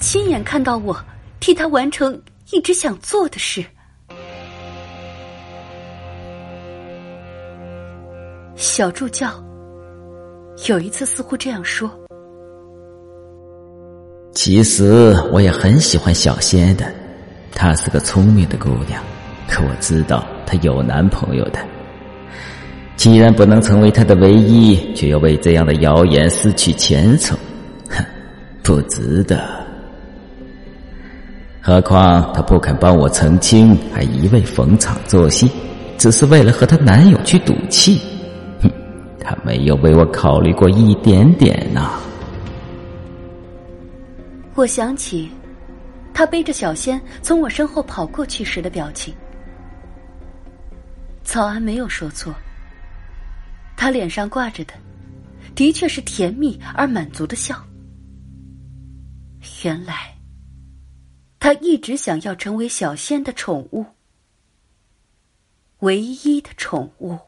[0.00, 0.98] 亲眼看到我
[1.38, 2.20] 替他完成
[2.50, 3.64] 一直想做的事。
[8.56, 9.32] 小助教
[10.66, 11.90] 有一次似乎这样说
[14.32, 16.92] ：“其实我也很喜欢小仙的，
[17.52, 19.02] 她是个聪明的姑娘，
[19.48, 21.58] 可我知道她有男朋友的。
[22.96, 27.38] 既然不能成为她的唯一，却又为这样的谣言失去前程。”
[28.64, 29.64] 不值得。
[31.60, 35.50] 何况她不肯帮我澄清，还一味逢场作戏，
[35.96, 38.00] 只是为了和她男友去赌气。
[38.60, 38.70] 哼，
[39.20, 42.00] 她没有为我考虑过一点点呐。
[44.54, 45.30] 我想起，
[46.12, 49.12] 他背着小仙从我身后跑过去时的表情。
[51.24, 52.32] 曹安没有说错，
[53.76, 54.72] 他脸上挂着的，
[55.54, 57.56] 的确是甜蜜而满足的笑。
[59.62, 60.16] 原来，
[61.38, 63.84] 他一直想要成为小仙的宠物，
[65.80, 67.18] 唯一的宠物。